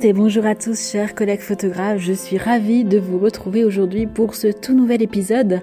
Et 0.00 0.12
bonjour 0.12 0.46
à 0.46 0.54
tous 0.54 0.92
chers 0.92 1.16
collègues 1.16 1.40
photographes, 1.40 1.98
je 1.98 2.12
suis 2.12 2.38
ravie 2.38 2.84
de 2.84 2.98
vous 2.98 3.18
retrouver 3.18 3.64
aujourd'hui 3.64 4.06
pour 4.06 4.36
ce 4.36 4.46
tout 4.46 4.72
nouvel 4.72 5.02
épisode. 5.02 5.60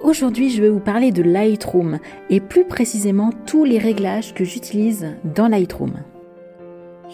Aujourd'hui 0.00 0.50
je 0.50 0.60
vais 0.60 0.68
vous 0.68 0.80
parler 0.80 1.12
de 1.12 1.22
Lightroom 1.22 2.00
et 2.28 2.40
plus 2.40 2.64
précisément 2.64 3.30
tous 3.46 3.64
les 3.64 3.78
réglages 3.78 4.34
que 4.34 4.42
j'utilise 4.42 5.14
dans 5.36 5.46
Lightroom. 5.46 5.92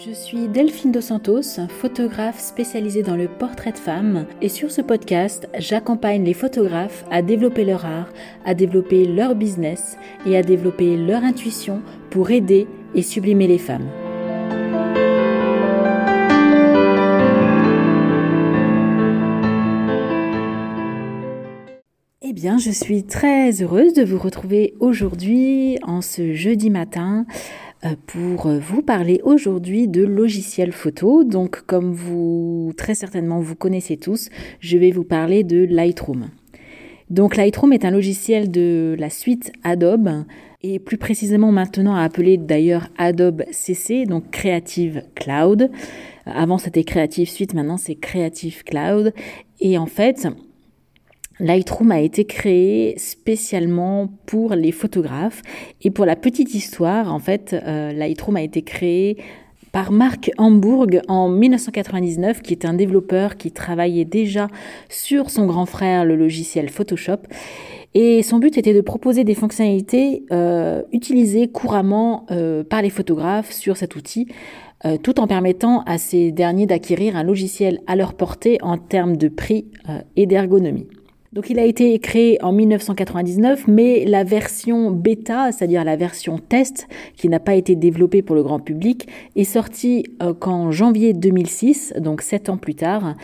Je 0.02 0.12
suis 0.12 0.48
Delphine 0.48 0.92
Dos 0.92 1.02
Santos, 1.02 1.60
photographe 1.68 2.40
spécialisée 2.40 3.02
dans 3.02 3.16
le 3.16 3.28
portrait 3.28 3.72
de 3.72 3.78
femmes 3.78 4.24
et 4.40 4.48
sur 4.48 4.70
ce 4.70 4.80
podcast, 4.80 5.48
j'accompagne 5.58 6.24
les 6.24 6.32
photographes 6.32 7.04
à 7.10 7.20
développer 7.20 7.66
leur 7.66 7.84
art, 7.84 8.08
à 8.46 8.54
développer 8.54 9.04
leur 9.04 9.34
business 9.34 9.98
et 10.24 10.38
à 10.38 10.42
développer 10.42 10.96
leur 10.96 11.22
intuition 11.22 11.82
pour 12.08 12.30
aider 12.30 12.66
et 12.94 13.02
sublimer 13.02 13.46
les 13.46 13.58
femmes. 13.58 13.88
Je 22.42 22.70
suis 22.70 23.04
très 23.04 23.62
heureuse 23.62 23.94
de 23.94 24.02
vous 24.02 24.18
retrouver 24.18 24.74
aujourd'hui, 24.80 25.78
en 25.82 26.00
ce 26.00 26.32
jeudi 26.32 26.70
matin, 26.70 27.24
euh, 27.84 27.94
pour 28.06 28.48
vous 28.48 28.82
parler 28.82 29.20
aujourd'hui 29.22 29.86
de 29.86 30.04
logiciels 30.04 30.72
photo. 30.72 31.22
Donc, 31.22 31.62
comme 31.66 31.92
vous, 31.92 32.72
très 32.76 32.94
certainement, 32.94 33.38
vous 33.40 33.54
connaissez 33.54 33.96
tous, 33.96 34.28
je 34.58 34.76
vais 34.76 34.90
vous 34.90 35.04
parler 35.04 35.44
de 35.44 35.64
Lightroom. 35.64 36.30
Donc, 37.10 37.36
Lightroom 37.36 37.72
est 37.72 37.84
un 37.84 37.92
logiciel 37.92 38.50
de 38.50 38.96
la 38.98 39.10
suite 39.10 39.52
Adobe 39.62 40.24
et 40.62 40.80
plus 40.80 40.98
précisément 40.98 41.52
maintenant 41.52 41.94
appelé 41.94 42.38
d'ailleurs 42.38 42.88
Adobe 42.98 43.44
CC, 43.52 44.04
donc 44.04 44.30
Creative 44.32 45.04
Cloud. 45.14 45.70
Avant, 46.26 46.58
c'était 46.58 46.84
Creative 46.84 47.28
Suite, 47.28 47.54
maintenant 47.54 47.76
c'est 47.76 47.94
Creative 47.94 48.64
Cloud. 48.64 49.12
Et 49.60 49.78
en 49.78 49.86
fait, 49.86 50.26
Lightroom 51.42 51.90
a 51.90 52.00
été 52.00 52.24
créé 52.24 52.94
spécialement 52.98 54.08
pour 54.26 54.54
les 54.54 54.70
photographes. 54.70 55.42
Et 55.82 55.90
pour 55.90 56.06
la 56.06 56.14
petite 56.14 56.54
histoire, 56.54 57.12
en 57.12 57.18
fait, 57.18 57.52
euh, 57.66 57.92
Lightroom 57.92 58.36
a 58.36 58.42
été 58.42 58.62
créé 58.62 59.16
par 59.72 59.90
Mark 59.90 60.30
Hamburg 60.38 61.00
en 61.08 61.28
1999, 61.28 62.42
qui 62.42 62.52
est 62.52 62.64
un 62.64 62.74
développeur 62.74 63.36
qui 63.36 63.50
travaillait 63.50 64.04
déjà 64.04 64.46
sur 64.88 65.30
son 65.30 65.46
grand 65.46 65.66
frère, 65.66 66.04
le 66.04 66.14
logiciel 66.14 66.68
Photoshop. 66.68 67.18
Et 67.94 68.22
son 68.22 68.38
but 68.38 68.56
était 68.56 68.72
de 68.72 68.80
proposer 68.80 69.24
des 69.24 69.34
fonctionnalités 69.34 70.22
euh, 70.30 70.82
utilisées 70.92 71.48
couramment 71.48 72.24
euh, 72.30 72.62
par 72.62 72.82
les 72.82 72.90
photographes 72.90 73.50
sur 73.50 73.76
cet 73.76 73.96
outil, 73.96 74.28
tout 75.04 75.20
en 75.20 75.28
permettant 75.28 75.82
à 75.82 75.96
ces 75.96 76.32
derniers 76.32 76.66
d'acquérir 76.66 77.14
un 77.14 77.22
logiciel 77.22 77.78
à 77.86 77.94
leur 77.94 78.14
portée 78.14 78.58
en 78.62 78.78
termes 78.78 79.16
de 79.16 79.28
prix 79.28 79.66
et 80.16 80.26
d'ergonomie. 80.26 80.88
Donc 81.32 81.48
il 81.48 81.58
a 81.58 81.64
été 81.64 81.98
créé 81.98 82.36
en 82.42 82.52
1999, 82.52 83.66
mais 83.66 84.04
la 84.04 84.22
version 84.22 84.90
bêta, 84.90 85.50
c'est-à-dire 85.50 85.82
la 85.82 85.96
version 85.96 86.36
test, 86.36 86.88
qui 87.16 87.30
n'a 87.30 87.40
pas 87.40 87.54
été 87.54 87.74
développée 87.74 88.20
pour 88.20 88.36
le 88.36 88.42
grand 88.42 88.58
public, 88.58 89.08
est 89.34 89.44
sortie 89.44 90.04
euh, 90.22 90.34
qu'en 90.34 90.70
janvier 90.70 91.14
2006, 91.14 91.94
donc 91.98 92.20
sept 92.20 92.50
ans 92.50 92.58
plus 92.58 92.74
tard. 92.74 93.16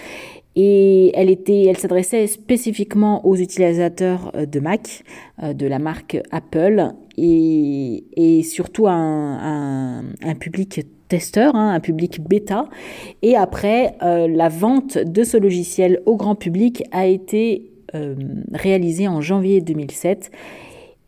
Et 0.56 1.12
elle 1.14 1.28
était, 1.28 1.64
elle 1.64 1.76
s'adressait 1.76 2.26
spécifiquement 2.26 3.26
aux 3.26 3.36
utilisateurs 3.36 4.32
euh, 4.34 4.46
de 4.46 4.58
Mac, 4.58 5.04
euh, 5.42 5.52
de 5.52 5.66
la 5.66 5.78
marque 5.78 6.18
Apple, 6.30 6.88
et, 7.18 8.42
surtout 8.42 8.86
un, 8.86 10.02
un, 10.22 10.34
public 10.34 10.86
testeur, 11.08 11.54
hein, 11.56 11.74
un 11.74 11.80
public 11.80 12.26
bêta. 12.26 12.70
Et 13.20 13.36
après, 13.36 13.96
la 14.00 14.48
vente 14.48 14.96
de 14.98 15.24
ce 15.24 15.36
logiciel 15.36 16.00
au 16.06 16.16
grand 16.16 16.36
public 16.36 16.84
a 16.92 17.06
été 17.06 17.72
euh, 17.94 18.14
réalisé 18.52 19.08
en 19.08 19.20
janvier 19.20 19.60
2007 19.60 20.30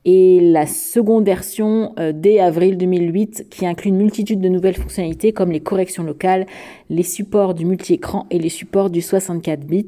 et 0.05 0.41
la 0.41 0.67
seconde 0.67 1.27
version 1.27 1.93
euh, 1.99 2.13
dès 2.15 2.41
avril 2.41 2.79
2008 2.79 3.47
qui 3.51 3.67
inclut 3.67 3.91
une 3.91 3.99
multitude 3.99 4.41
de 4.41 4.49
nouvelles 4.49 4.77
fonctionnalités 4.77 5.33
comme 5.33 5.53
les 5.53 5.61
corrections 5.61 6.03
locales, 6.03 6.47
les 6.89 7.03
supports 7.03 7.55
du 7.55 7.67
multi-écran 7.67 8.27
et 8.31 8.39
les 8.39 8.49
supports 8.49 8.89
du 8.89 9.03
64 9.03 9.61
bits. 9.61 9.87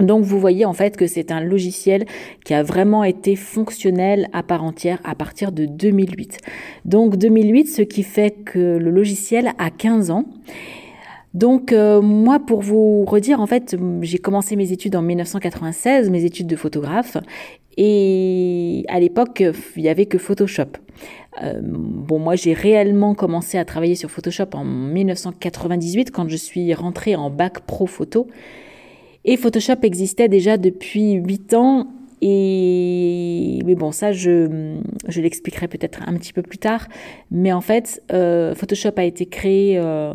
Donc 0.00 0.24
vous 0.24 0.38
voyez 0.38 0.64
en 0.64 0.72
fait 0.72 0.96
que 0.96 1.06
c'est 1.06 1.32
un 1.32 1.40
logiciel 1.40 2.06
qui 2.44 2.54
a 2.54 2.62
vraiment 2.62 3.04
été 3.04 3.36
fonctionnel 3.36 4.28
à 4.32 4.42
part 4.42 4.62
entière 4.62 5.00
à 5.04 5.14
partir 5.14 5.52
de 5.52 5.66
2008. 5.66 6.38
Donc 6.84 7.16
2008, 7.16 7.66
ce 7.66 7.82
qui 7.82 8.02
fait 8.02 8.30
que 8.44 8.78
le 8.78 8.90
logiciel 8.90 9.52
a 9.58 9.70
15 9.70 10.10
ans. 10.10 10.24
Donc 11.34 11.72
euh, 11.72 12.00
moi, 12.00 12.40
pour 12.40 12.62
vous 12.62 13.04
redire, 13.04 13.40
en 13.40 13.46
fait, 13.46 13.76
j'ai 14.02 14.18
commencé 14.18 14.56
mes 14.56 14.72
études 14.72 14.96
en 14.96 15.02
1996, 15.02 16.10
mes 16.10 16.24
études 16.24 16.46
de 16.46 16.56
photographe, 16.56 17.16
et 17.76 18.84
à 18.88 18.98
l'époque, 18.98 19.44
il 19.76 19.82
n'y 19.82 19.88
avait 19.88 20.06
que 20.06 20.18
Photoshop. 20.18 20.78
Euh, 21.42 21.60
bon, 21.62 22.18
moi, 22.18 22.34
j'ai 22.34 22.52
réellement 22.52 23.14
commencé 23.14 23.56
à 23.56 23.64
travailler 23.64 23.94
sur 23.94 24.10
Photoshop 24.10 24.48
en 24.54 24.64
1998 24.64 26.10
quand 26.10 26.28
je 26.28 26.36
suis 26.36 26.74
rentrée 26.74 27.14
en 27.14 27.30
bac 27.30 27.60
pro 27.60 27.86
photo. 27.86 28.26
Et 29.24 29.36
Photoshop 29.36 29.82
existait 29.82 30.28
déjà 30.28 30.56
depuis 30.56 31.12
8 31.12 31.54
ans 31.54 31.86
et 32.20 33.60
mais 33.68 33.74
bon, 33.74 33.92
ça, 33.92 34.12
je, 34.12 34.80
l'expliquerai 35.14 35.68
peut-être 35.68 36.00
un 36.06 36.14
petit 36.14 36.32
peu 36.32 36.40
plus 36.40 36.56
tard. 36.56 36.88
Mais 37.30 37.52
en 37.52 37.60
fait, 37.60 38.02
euh, 38.12 38.54
Photoshop 38.54 38.92
a 38.96 39.04
été 39.04 39.26
créé. 39.26 39.78
Euh, 39.78 40.14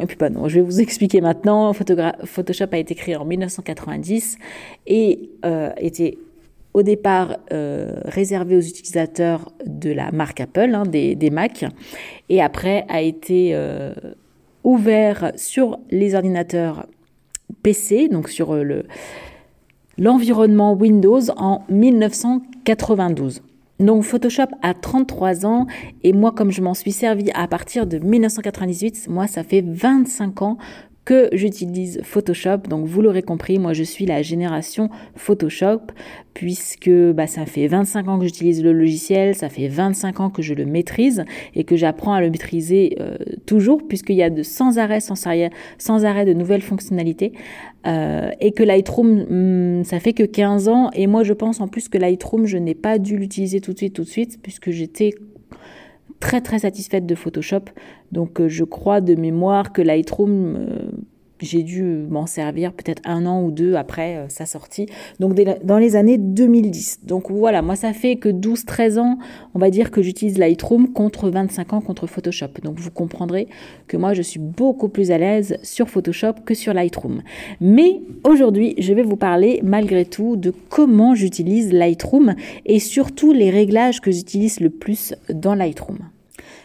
et 0.00 0.06
puis, 0.06 0.16
pas 0.16 0.28
non, 0.28 0.48
je 0.48 0.56
vais 0.56 0.60
vous 0.60 0.80
expliquer 0.82 1.22
maintenant. 1.22 1.72
Photoshop 1.72 2.68
a 2.72 2.76
été 2.76 2.94
créé 2.94 3.16
en 3.16 3.24
1990 3.24 4.36
et 4.86 5.30
euh, 5.44 5.70
était 5.78 6.18
au 6.72 6.82
départ 6.82 7.38
réservé 8.04 8.56
aux 8.56 8.60
utilisateurs 8.60 9.50
de 9.66 9.90
la 9.90 10.12
marque 10.12 10.40
Apple, 10.40 10.72
hein, 10.74 10.84
des, 10.84 11.16
des 11.16 11.30
Mac, 11.30 11.64
et 12.28 12.40
après 12.40 12.84
a 12.88 13.00
été 13.00 13.58
ouvert 14.62 15.32
sur 15.34 15.80
les 15.90 16.14
ordinateurs 16.14 16.86
PC, 17.64 18.08
donc 18.08 18.28
sur 18.28 18.54
le 18.54 18.84
l'environnement 20.00 20.72
Windows 20.72 21.20
en 21.36 21.62
1992. 21.68 23.42
Donc 23.78 24.02
Photoshop 24.02 24.48
a 24.62 24.74
33 24.74 25.46
ans 25.46 25.66
et 26.02 26.12
moi 26.12 26.32
comme 26.32 26.50
je 26.50 26.62
m'en 26.62 26.74
suis 26.74 26.92
servi 26.92 27.30
à 27.34 27.46
partir 27.46 27.86
de 27.86 27.98
1998, 27.98 29.08
moi 29.08 29.26
ça 29.26 29.44
fait 29.44 29.62
25 29.64 30.42
ans 30.42 30.58
que 31.10 31.28
j'utilise 31.32 32.00
Photoshop. 32.04 32.58
Donc 32.68 32.86
vous 32.86 33.02
l'aurez 33.02 33.22
compris, 33.22 33.58
moi 33.58 33.72
je 33.72 33.82
suis 33.82 34.06
la 34.06 34.22
génération 34.22 34.90
Photoshop 35.16 35.80
puisque 36.34 36.88
bah, 36.88 37.26
ça 37.26 37.46
fait 37.46 37.66
25 37.66 38.06
ans 38.06 38.18
que 38.20 38.26
j'utilise 38.26 38.62
le 38.62 38.72
logiciel, 38.72 39.34
ça 39.34 39.48
fait 39.48 39.66
25 39.66 40.20
ans 40.20 40.30
que 40.30 40.40
je 40.40 40.54
le 40.54 40.66
maîtrise 40.66 41.24
et 41.56 41.64
que 41.64 41.74
j'apprends 41.74 42.12
à 42.12 42.20
le 42.20 42.30
maîtriser 42.30 42.96
euh, 43.00 43.16
toujours 43.44 43.88
puisqu'il 43.88 44.14
y 44.14 44.22
a 44.22 44.30
de 44.30 44.44
sans 44.44 44.78
arrêt, 44.78 45.00
sans 45.00 45.26
arrêt, 45.26 45.50
sans 45.78 46.04
arrêt 46.04 46.24
de 46.24 46.32
nouvelles 46.32 46.62
fonctionnalités 46.62 47.32
euh, 47.88 48.30
et 48.38 48.52
que 48.52 48.62
Lightroom, 48.62 49.80
hmm, 49.80 49.82
ça 49.82 49.98
fait 49.98 50.12
que 50.12 50.22
15 50.22 50.68
ans 50.68 50.90
et 50.92 51.08
moi 51.08 51.24
je 51.24 51.32
pense 51.32 51.60
en 51.60 51.66
plus 51.66 51.88
que 51.88 51.98
Lightroom, 51.98 52.46
je 52.46 52.56
n'ai 52.56 52.76
pas 52.76 53.00
dû 53.00 53.16
l'utiliser 53.16 53.60
tout 53.60 53.72
de 53.72 53.78
suite, 53.78 53.94
tout 53.94 54.04
de 54.04 54.08
suite 54.08 54.38
puisque 54.40 54.70
j'étais 54.70 55.10
très 56.20 56.40
très 56.40 56.60
satisfaite 56.60 57.06
de 57.06 57.14
Photoshop. 57.14 57.64
Donc 58.12 58.40
euh, 58.40 58.48
je 58.48 58.64
crois 58.64 59.00
de 59.00 59.14
mémoire 59.14 59.72
que 59.72 59.82
Lightroom, 59.82 60.56
euh, 60.56 60.90
j'ai 61.40 61.62
dû 61.62 61.82
m'en 61.82 62.26
servir 62.26 62.72
peut-être 62.72 63.02
un 63.04 63.26
an 63.26 63.42
ou 63.42 63.50
deux 63.50 63.74
après 63.74 64.16
euh, 64.16 64.28
sa 64.28 64.46
sortie, 64.46 64.86
donc 65.18 65.34
dans 65.64 65.78
les 65.78 65.96
années 65.96 66.18
2010. 66.18 67.00
Donc 67.04 67.30
voilà, 67.30 67.62
moi 67.62 67.76
ça 67.76 67.92
fait 67.92 68.16
que 68.16 68.28
12-13 68.28 68.98
ans, 68.98 69.18
on 69.54 69.58
va 69.58 69.70
dire 69.70 69.90
que 69.90 70.02
j'utilise 70.02 70.38
Lightroom 70.38 70.92
contre 70.92 71.30
25 71.30 71.72
ans 71.72 71.80
contre 71.80 72.06
Photoshop. 72.06 72.48
Donc 72.62 72.78
vous 72.78 72.90
comprendrez 72.90 73.48
que 73.86 73.96
moi 73.96 74.14
je 74.14 74.22
suis 74.22 74.40
beaucoup 74.40 74.88
plus 74.88 75.10
à 75.10 75.18
l'aise 75.18 75.58
sur 75.62 75.88
Photoshop 75.88 76.34
que 76.44 76.54
sur 76.54 76.74
Lightroom. 76.74 77.22
Mais 77.60 78.00
aujourd'hui, 78.24 78.74
je 78.78 78.92
vais 78.92 79.02
vous 79.02 79.16
parler 79.16 79.60
malgré 79.62 80.04
tout 80.04 80.36
de 80.36 80.52
comment 80.68 81.14
j'utilise 81.14 81.72
Lightroom 81.72 82.34
et 82.66 82.78
surtout 82.78 83.32
les 83.32 83.50
réglages 83.50 84.00
que 84.00 84.10
j'utilise 84.10 84.60
le 84.60 84.70
plus 84.70 85.14
dans 85.28 85.54
Lightroom. 85.54 85.98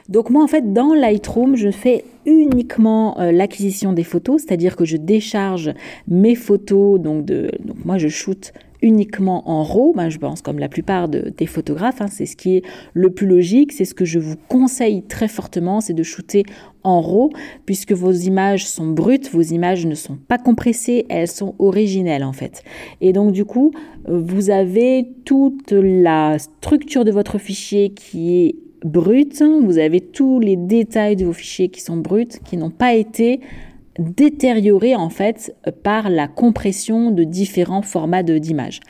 Donc 0.10 0.30
moi 0.30 0.44
en 0.44 0.48
fait 0.48 0.72
dans 0.74 0.94
Lightroom 0.94 1.56
je 1.56 1.72
fais 1.72 2.06
uniquement 2.26 3.20
euh, 3.20 3.32
l'acquisition 3.32 3.94
des 3.94 4.04
photos, 4.04 4.44
c'est-à-dire 4.44 4.76
que 4.76 4.86
je 4.86 4.98
décharge 4.98 5.74
mes 6.08 6.36
photos, 6.36 7.00
donc, 7.00 7.26
de, 7.26 7.52
moi 7.84 7.98
je 7.98 8.08
shoot 8.08 8.54
uniquement 8.82 9.50
en 9.50 9.64
RAW, 9.64 9.94
ben, 9.96 10.10
je 10.10 10.20
pense 10.20 10.44
comme 10.44 10.60
la 10.60 10.70
plupart 10.70 11.08
des 11.08 11.46
photographes, 11.48 12.02
hein, 12.02 12.08
c'est 12.08 12.28
ce 12.28 12.36
qui 12.36 12.58
est 12.58 12.62
le 12.94 13.10
plus 13.10 13.26
logique, 13.26 13.72
c'est 13.72 13.86
ce 13.86 13.96
que 13.96 14.06
je 14.06 14.20
vous 14.20 14.36
conseille 14.48 15.02
très 15.02 15.28
fortement, 15.28 15.82
c'est 15.82 15.94
de 15.94 16.04
shooter 16.04 16.44
en 16.84 17.02
RAW, 17.02 17.32
puisque 17.66 17.94
vos 17.94 18.12
images 18.12 18.68
sont 18.68 18.88
brutes, 18.88 19.32
vos 19.32 19.42
images 19.42 19.88
ne 19.88 19.96
sont 19.96 20.18
pas 20.28 20.38
compressées, 20.38 21.08
elles 21.10 21.28
sont 21.28 21.56
originelles 21.58 22.24
en 22.24 22.34
fait. 22.34 22.64
Et 23.02 23.12
donc 23.12 23.32
du 23.32 23.44
coup, 23.44 23.72
vous 24.08 24.52
avez 24.52 25.08
toute 25.24 25.72
la 25.72 26.38
structure 26.38 27.06
de 27.06 27.12
votre 27.12 27.40
fichier 27.40 27.90
qui 27.90 28.46
est 28.46 28.56
bruts, 28.86 29.42
vous 29.64 29.78
avez 29.78 30.00
tous 30.00 30.40
les 30.40 30.56
détails 30.56 31.16
de 31.16 31.26
vos 31.26 31.34
fichiers 31.34 31.70
qui 31.70 31.82
sont 31.82 31.98
bruts, 31.98 32.40
qui 32.46 32.56
n'ont 32.56 32.70
pas 32.70 32.94
été 32.94 33.42
détériorés 33.98 34.96
en 34.96 35.10
fait 35.10 35.56
par 35.84 36.10
la 36.10 36.28
compression 36.28 37.12
de 37.12 37.24
différents 37.24 37.82
formats 37.82 38.24
d'images. 38.24 38.82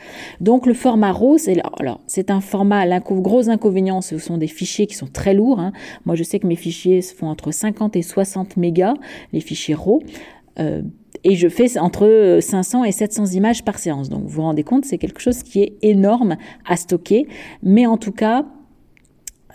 Donc 0.41 0.65
le 0.65 0.73
format 0.73 1.11
RAW, 1.11 1.37
c'est 1.37 1.61
alors 1.79 2.01
c'est 2.07 2.31
un 2.31 2.41
format, 2.41 2.85
le 2.85 3.21
gros 3.21 3.49
inconvénient, 3.49 4.01
ce 4.01 4.17
sont 4.17 4.37
des 4.37 4.47
fichiers 4.47 4.87
qui 4.87 4.95
sont 4.95 5.07
très 5.07 5.33
lourds. 5.33 5.59
Hein. 5.59 5.73
Moi 6.05 6.15
je 6.15 6.23
sais 6.23 6.39
que 6.39 6.47
mes 6.47 6.55
fichiers 6.55 7.01
font 7.01 7.27
entre 7.27 7.51
50 7.51 7.95
et 7.95 8.01
60 8.01 8.57
mégas, 8.57 8.95
les 9.31 9.41
fichiers 9.41 9.75
RAW. 9.75 10.01
Euh, 10.57 10.81
et 11.23 11.35
je 11.35 11.49
fais 11.49 11.77
entre 11.79 12.39
500 12.41 12.83
et 12.83 12.91
700 12.91 13.27
images 13.27 13.63
par 13.63 13.79
séance. 13.79 14.09
Donc 14.09 14.23
vous 14.23 14.29
vous 14.29 14.41
rendez 14.41 14.63
compte, 14.63 14.85
c'est 14.85 14.97
quelque 14.97 15.21
chose 15.21 15.43
qui 15.43 15.61
est 15.61 15.73
énorme 15.81 16.37
à 16.65 16.77
stocker. 16.77 17.27
Mais 17.63 17.85
en 17.85 17.97
tout 17.97 18.11
cas, 18.11 18.45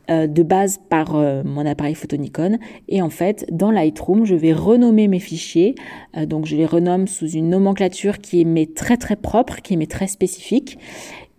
euh, 0.08 0.26
de 0.28 0.42
base 0.42 0.80
par 0.88 1.14
mon 1.44 1.66
appareil 1.66 1.96
photo 1.96 2.16
Nikon. 2.16 2.58
Et 2.88 3.02
en 3.02 3.10
fait 3.10 3.44
dans 3.50 3.72
Lightroom 3.72 4.24
je 4.24 4.36
vais 4.36 4.52
renommer 4.52 5.08
mes 5.08 5.18
fichiers. 5.18 5.74
Donc 6.26 6.46
je 6.46 6.54
les 6.54 6.66
renomme 6.66 7.08
sous 7.08 7.28
une 7.28 7.50
nomenclature 7.50 8.18
qui 8.18 8.42
est 8.42 8.76
très 8.76 8.96
très 8.96 9.16
propre 9.16 9.56
qui 9.62 9.74
est 9.74 9.90
très 9.90 10.06
spécifique 10.06 10.78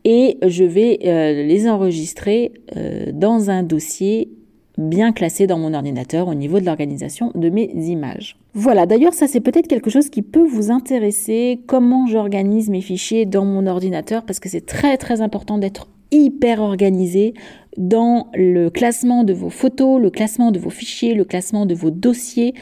et 0.05 0.37
je 0.45 0.63
vais 0.63 0.99
euh, 1.05 1.43
les 1.43 1.67
enregistrer 1.67 2.53
euh, 2.75 3.11
dans 3.13 3.49
un 3.49 3.63
dossier 3.63 4.29
bien 4.77 5.11
classé 5.11 5.45
dans 5.45 5.59
mon 5.59 5.73
ordinateur 5.73 6.27
au 6.27 6.33
niveau 6.33 6.59
de 6.59 6.65
l'organisation 6.65 7.31
de 7.35 7.49
mes 7.49 7.71
images. 7.75 8.37
Voilà, 8.53 8.85
d'ailleurs 8.85 9.13
ça 9.13 9.27
c'est 9.27 9.39
peut-être 9.39 9.67
quelque 9.67 9.89
chose 9.89 10.09
qui 10.09 10.21
peut 10.21 10.45
vous 10.45 10.71
intéresser, 10.71 11.61
comment 11.67 12.07
j'organise 12.07 12.69
mes 12.69 12.81
fichiers 12.81 13.25
dans 13.25 13.45
mon 13.45 13.67
ordinateur, 13.67 14.23
parce 14.23 14.39
que 14.39 14.49
c'est 14.49 14.65
très 14.65 14.97
très 14.97 15.21
important 15.21 15.57
d'être 15.57 15.87
hyper 16.11 16.61
organisé 16.61 17.33
dans 17.77 18.27
le 18.35 18.69
classement 18.69 19.23
de 19.23 19.33
vos 19.33 19.49
photos, 19.49 19.99
le 19.99 20.11
classement 20.11 20.51
de 20.51 20.59
vos 20.59 20.69
fichiers, 20.69 21.15
le 21.15 21.25
classement 21.25 21.65
de 21.65 21.73
vos 21.73 21.89
dossiers, 21.89 22.53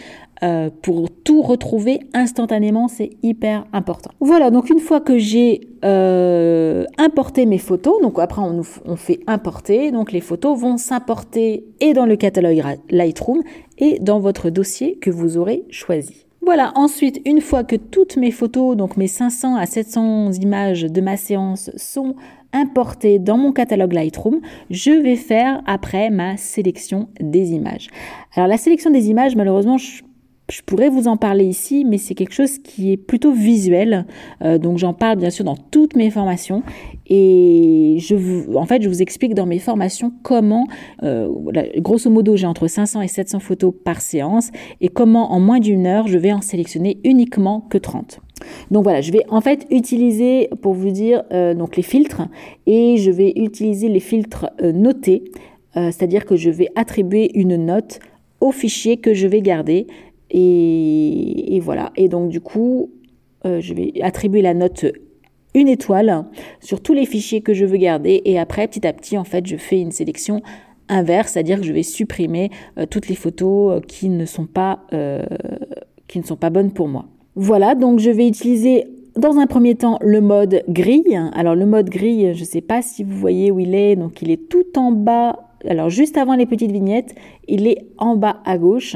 euh, 0.43 0.69
pour 0.81 1.09
tout 1.23 1.41
retrouver 1.43 1.99
instantanément, 2.13 2.87
c'est 2.87 3.11
hyper 3.21 3.65
important. 3.73 4.09
Voilà, 4.19 4.49
donc 4.49 4.69
une 4.69 4.79
fois 4.79 4.99
que 4.99 5.19
j'ai 5.19 5.69
euh, 5.85 6.85
importé 6.97 7.45
mes 7.45 7.59
photos, 7.59 8.01
donc 8.01 8.17
après 8.17 8.41
on, 8.41 8.61
on, 8.85 8.95
fait 8.95 9.19
importer, 9.27 9.91
donc 9.91 10.11
les 10.11 10.19
photos 10.19 10.57
vont 10.57 10.77
s'importer 10.77 11.65
et 11.79 11.93
dans 11.93 12.07
le 12.07 12.15
catalogue 12.15 12.63
Lightroom 12.89 13.43
et 13.77 13.99
dans 13.99 14.19
votre 14.19 14.49
dossier 14.49 14.95
que 14.97 15.11
vous 15.11 15.37
aurez 15.37 15.63
choisi. 15.69 16.25
Voilà, 16.43 16.71
ensuite, 16.73 17.21
une 17.25 17.39
fois 17.39 17.63
que 17.63 17.75
toutes 17.75 18.17
mes 18.17 18.31
photos, 18.31 18.75
donc 18.75 18.97
mes 18.97 19.07
500 19.07 19.57
à 19.57 19.67
700 19.67 20.31
images 20.41 20.81
de 20.81 21.01
ma 21.01 21.15
séance 21.15 21.69
sont 21.77 22.15
importées 22.51 23.19
dans 23.19 23.37
mon 23.37 23.51
catalogue 23.51 23.93
Lightroom, 23.93 24.41
je 24.71 24.91
vais 24.91 25.17
faire 25.17 25.61
après 25.67 26.09
ma 26.09 26.37
sélection 26.37 27.09
des 27.19 27.51
images. 27.51 27.89
Alors 28.35 28.47
la 28.47 28.57
sélection 28.57 28.89
des 28.89 29.09
images, 29.09 29.35
malheureusement, 29.35 29.77
je 29.77 30.01
je 30.51 30.61
pourrais 30.61 30.89
vous 30.89 31.07
en 31.07 31.15
parler 31.15 31.45
ici, 31.45 31.85
mais 31.85 31.97
c'est 31.97 32.13
quelque 32.13 32.33
chose 32.33 32.59
qui 32.59 32.91
est 32.91 32.97
plutôt 32.97 33.31
visuel. 33.31 34.05
Euh, 34.41 34.57
donc 34.57 34.77
j'en 34.77 34.93
parle 34.93 35.17
bien 35.17 35.29
sûr 35.29 35.45
dans 35.45 35.55
toutes 35.55 35.95
mes 35.95 36.11
formations. 36.11 36.61
Et 37.07 37.97
je 37.99 38.15
vous, 38.15 38.55
en 38.55 38.65
fait, 38.65 38.81
je 38.81 38.89
vous 38.89 39.01
explique 39.01 39.33
dans 39.33 39.45
mes 39.45 39.59
formations 39.59 40.11
comment, 40.23 40.67
euh, 41.03 41.29
grosso 41.77 42.09
modo, 42.09 42.35
j'ai 42.35 42.47
entre 42.47 42.67
500 42.67 43.01
et 43.01 43.07
700 43.07 43.39
photos 43.39 43.73
par 43.83 44.01
séance 44.01 44.51
et 44.81 44.89
comment 44.89 45.31
en 45.31 45.39
moins 45.39 45.59
d'une 45.59 45.87
heure, 45.87 46.07
je 46.07 46.17
vais 46.17 46.33
en 46.33 46.41
sélectionner 46.41 46.97
uniquement 47.05 47.61
que 47.69 47.77
30. 47.77 48.19
Donc 48.71 48.83
voilà, 48.83 49.01
je 49.01 49.11
vais 49.11 49.23
en 49.29 49.39
fait 49.39 49.65
utiliser, 49.69 50.49
pour 50.61 50.73
vous 50.73 50.91
dire, 50.91 51.23
euh, 51.31 51.53
donc 51.53 51.77
les 51.77 51.83
filtres 51.83 52.23
et 52.65 52.97
je 52.97 53.11
vais 53.11 53.31
utiliser 53.37 53.87
les 53.87 53.99
filtres 53.99 54.49
notés, 54.61 55.23
c'est-à-dire 55.73 56.25
que 56.25 56.35
je 56.35 56.49
vais 56.49 56.67
attribuer 56.75 57.31
une 57.33 57.55
note 57.55 57.99
au 58.41 58.51
fichier 58.51 58.97
que 58.97 59.13
je 59.13 59.25
vais 59.25 59.41
garder 59.41 59.87
et, 60.31 61.59
voilà. 61.61 61.91
Et 61.95 62.09
donc, 62.09 62.29
du 62.29 62.41
coup, 62.41 62.91
euh, 63.45 63.59
je 63.59 63.73
vais 63.73 63.93
attribuer 64.01 64.41
la 64.41 64.53
note 64.53 64.85
une 65.53 65.67
étoile 65.67 66.25
sur 66.61 66.81
tous 66.81 66.93
les 66.93 67.05
fichiers 67.05 67.41
que 67.41 67.53
je 67.53 67.65
veux 67.65 67.77
garder. 67.77 68.21
Et 68.25 68.39
après, 68.39 68.67
petit 68.67 68.87
à 68.87 68.93
petit, 68.93 69.17
en 69.17 69.23
fait, 69.23 69.45
je 69.45 69.57
fais 69.57 69.79
une 69.79 69.91
sélection 69.91 70.41
inverse, 70.87 71.33
c'est-à-dire 71.33 71.59
que 71.59 71.65
je 71.65 71.73
vais 71.73 71.83
supprimer 71.83 72.49
euh, 72.77 72.85
toutes 72.85 73.07
les 73.07 73.15
photos 73.15 73.77
euh, 73.77 73.79
qui 73.81 74.09
ne 74.09 74.25
sont 74.25 74.45
pas 74.45 74.79
qui 76.07 76.19
ne 76.19 76.25
sont 76.25 76.35
pas 76.35 76.49
bonnes 76.49 76.71
pour 76.71 76.89
moi. 76.89 77.05
Voilà, 77.35 77.75
donc 77.75 77.99
je 77.99 78.09
vais 78.09 78.27
utiliser 78.27 78.85
dans 79.15 79.37
un 79.37 79.47
premier 79.47 79.75
temps 79.75 79.97
le 80.01 80.21
mode 80.21 80.63
grille. 80.67 81.19
Alors 81.33 81.55
le 81.55 81.65
mode 81.65 81.89
grille, 81.89 82.33
je 82.33 82.41
ne 82.41 82.45
sais 82.45 82.61
pas 82.61 82.81
si 82.81 83.03
vous 83.03 83.17
voyez 83.17 83.51
où 83.51 83.59
il 83.59 83.75
est, 83.75 83.95
donc 83.95 84.21
il 84.21 84.31
est 84.31 84.49
tout 84.49 84.77
en 84.77 84.91
bas. 84.91 85.39
Alors 85.67 85.89
juste 85.89 86.17
avant 86.17 86.35
les 86.35 86.45
petites 86.45 86.71
vignettes, 86.71 87.15
il 87.47 87.67
est 87.67 87.85
en 87.97 88.15
bas 88.15 88.41
à 88.45 88.57
gauche. 88.57 88.95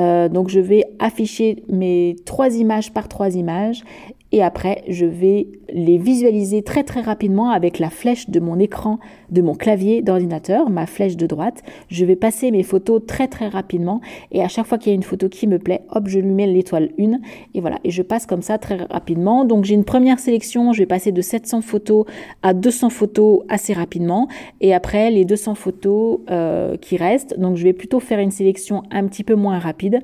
Euh, 0.00 0.28
donc 0.28 0.48
je 0.48 0.60
vais 0.60 0.84
afficher 0.98 1.62
mes 1.68 2.16
trois 2.24 2.56
images 2.56 2.92
par 2.92 3.08
trois 3.08 3.34
images 3.34 3.82
et 4.32 4.42
après 4.42 4.84
je 4.88 5.06
vais 5.06 5.48
les 5.72 5.98
visualiser 5.98 6.62
très 6.62 6.82
très 6.84 7.00
rapidement 7.00 7.50
avec 7.50 7.78
la 7.78 7.90
flèche 7.90 8.30
de 8.30 8.40
mon 8.40 8.58
écran, 8.58 8.98
de 9.30 9.42
mon 9.42 9.54
clavier 9.54 10.02
d'ordinateur, 10.02 10.70
ma 10.70 10.86
flèche 10.86 11.16
de 11.16 11.26
droite. 11.26 11.62
Je 11.88 12.04
vais 12.04 12.16
passer 12.16 12.50
mes 12.50 12.62
photos 12.62 13.02
très 13.06 13.28
très 13.28 13.48
rapidement. 13.48 14.00
Et 14.32 14.42
à 14.42 14.48
chaque 14.48 14.66
fois 14.66 14.78
qu'il 14.78 14.90
y 14.90 14.92
a 14.92 14.96
une 14.96 15.02
photo 15.02 15.28
qui 15.28 15.46
me 15.46 15.58
plaît, 15.58 15.82
hop, 15.90 16.08
je 16.08 16.18
lui 16.18 16.30
mets 16.30 16.46
l'étoile 16.46 16.90
1 16.98 17.20
et 17.54 17.60
voilà, 17.60 17.78
et 17.84 17.90
je 17.90 18.02
passe 18.02 18.26
comme 18.26 18.42
ça 18.42 18.58
très 18.58 18.76
rapidement. 18.90 19.44
Donc 19.44 19.64
j'ai 19.64 19.74
une 19.74 19.84
première 19.84 20.18
sélection, 20.18 20.72
je 20.72 20.80
vais 20.80 20.86
passer 20.86 21.12
de 21.12 21.22
700 21.22 21.62
photos 21.62 22.04
à 22.42 22.54
200 22.54 22.90
photos 22.90 23.40
assez 23.48 23.72
rapidement. 23.72 24.28
Et 24.60 24.74
après 24.74 25.10
les 25.10 25.24
200 25.24 25.54
photos 25.54 26.20
euh, 26.30 26.76
qui 26.76 26.96
restent, 26.96 27.38
donc 27.38 27.56
je 27.56 27.64
vais 27.64 27.72
plutôt 27.72 28.00
faire 28.00 28.18
une 28.18 28.30
sélection 28.30 28.82
un 28.90 29.06
petit 29.06 29.24
peu 29.24 29.34
moins 29.34 29.58
rapide. 29.58 30.00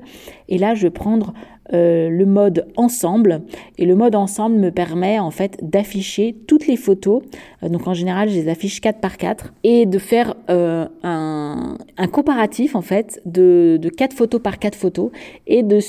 Et 0.49 0.57
là 0.57 0.75
je 0.75 0.83
vais 0.83 0.91
prendre 0.91 1.33
euh, 1.73 2.09
le 2.09 2.25
mode 2.25 2.67
ensemble. 2.77 3.41
Et 3.77 3.85
le 3.85 3.95
mode 3.95 4.15
ensemble 4.15 4.55
me 4.55 4.71
permet 4.71 5.19
en 5.19 5.31
fait 5.31 5.57
d'afficher 5.61 6.35
toutes 6.47 6.65
les 6.65 6.77
photos. 6.77 7.23
Euh, 7.61 7.69
donc 7.69 7.87
en 7.87 7.93
général, 7.93 8.29
je 8.29 8.35
les 8.35 8.47
affiche 8.47 8.79
4 8.79 8.99
par 8.99 9.17
4 9.17 9.53
et 9.63 9.85
de 9.85 9.99
faire 9.99 10.35
euh, 10.49 10.87
un, 11.03 11.75
comparatif 12.11 12.75
en 12.75 12.81
fait 12.81 13.21
de, 13.25 13.77
de 13.81 13.89
4 13.89 14.13
photos 14.13 14.41
par 14.41 14.59
4 14.59 14.75
photos 14.75 15.11
et 15.45 15.61
de, 15.61 15.79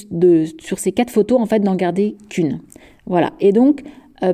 sur 0.58 0.78
ces 0.78 0.90
4 0.90 1.10
photos 1.10 1.40
en 1.40 1.46
fait 1.46 1.60
d'en 1.60 1.76
garder 1.76 2.16
qu'une. 2.28 2.60
Voilà. 3.06 3.32
Et 3.40 3.52
donc 3.52 3.82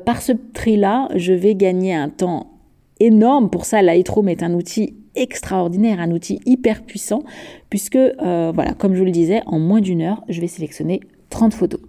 par 0.06 0.22
ce 0.22 0.32
tri-là, 0.54 1.08
je 1.14 1.34
vais 1.34 1.54
gagner 1.54 1.94
un 1.94 2.08
temps 2.08 2.52
énorme. 3.00 3.50
Pour 3.50 3.66
ça, 3.66 3.82
Lightroom 3.82 4.30
est 4.30 4.42
un 4.42 4.54
outil 4.54 4.94
extraordinaire, 5.14 6.00
un 6.00 6.10
outil 6.10 6.40
hyper 6.46 6.82
puissant, 6.82 7.22
puisque, 7.68 7.98
voilà, 8.18 8.72
comme 8.78 8.94
je 8.94 9.00
vous 9.00 9.04
le 9.04 9.10
disais, 9.10 9.42
en 9.44 9.58
moins 9.58 9.82
d'une 9.82 10.00
heure, 10.00 10.24
je 10.30 10.40
vais 10.40 10.46
sélectionner 10.46 11.00
30 11.34 11.52
photos. 11.52 11.80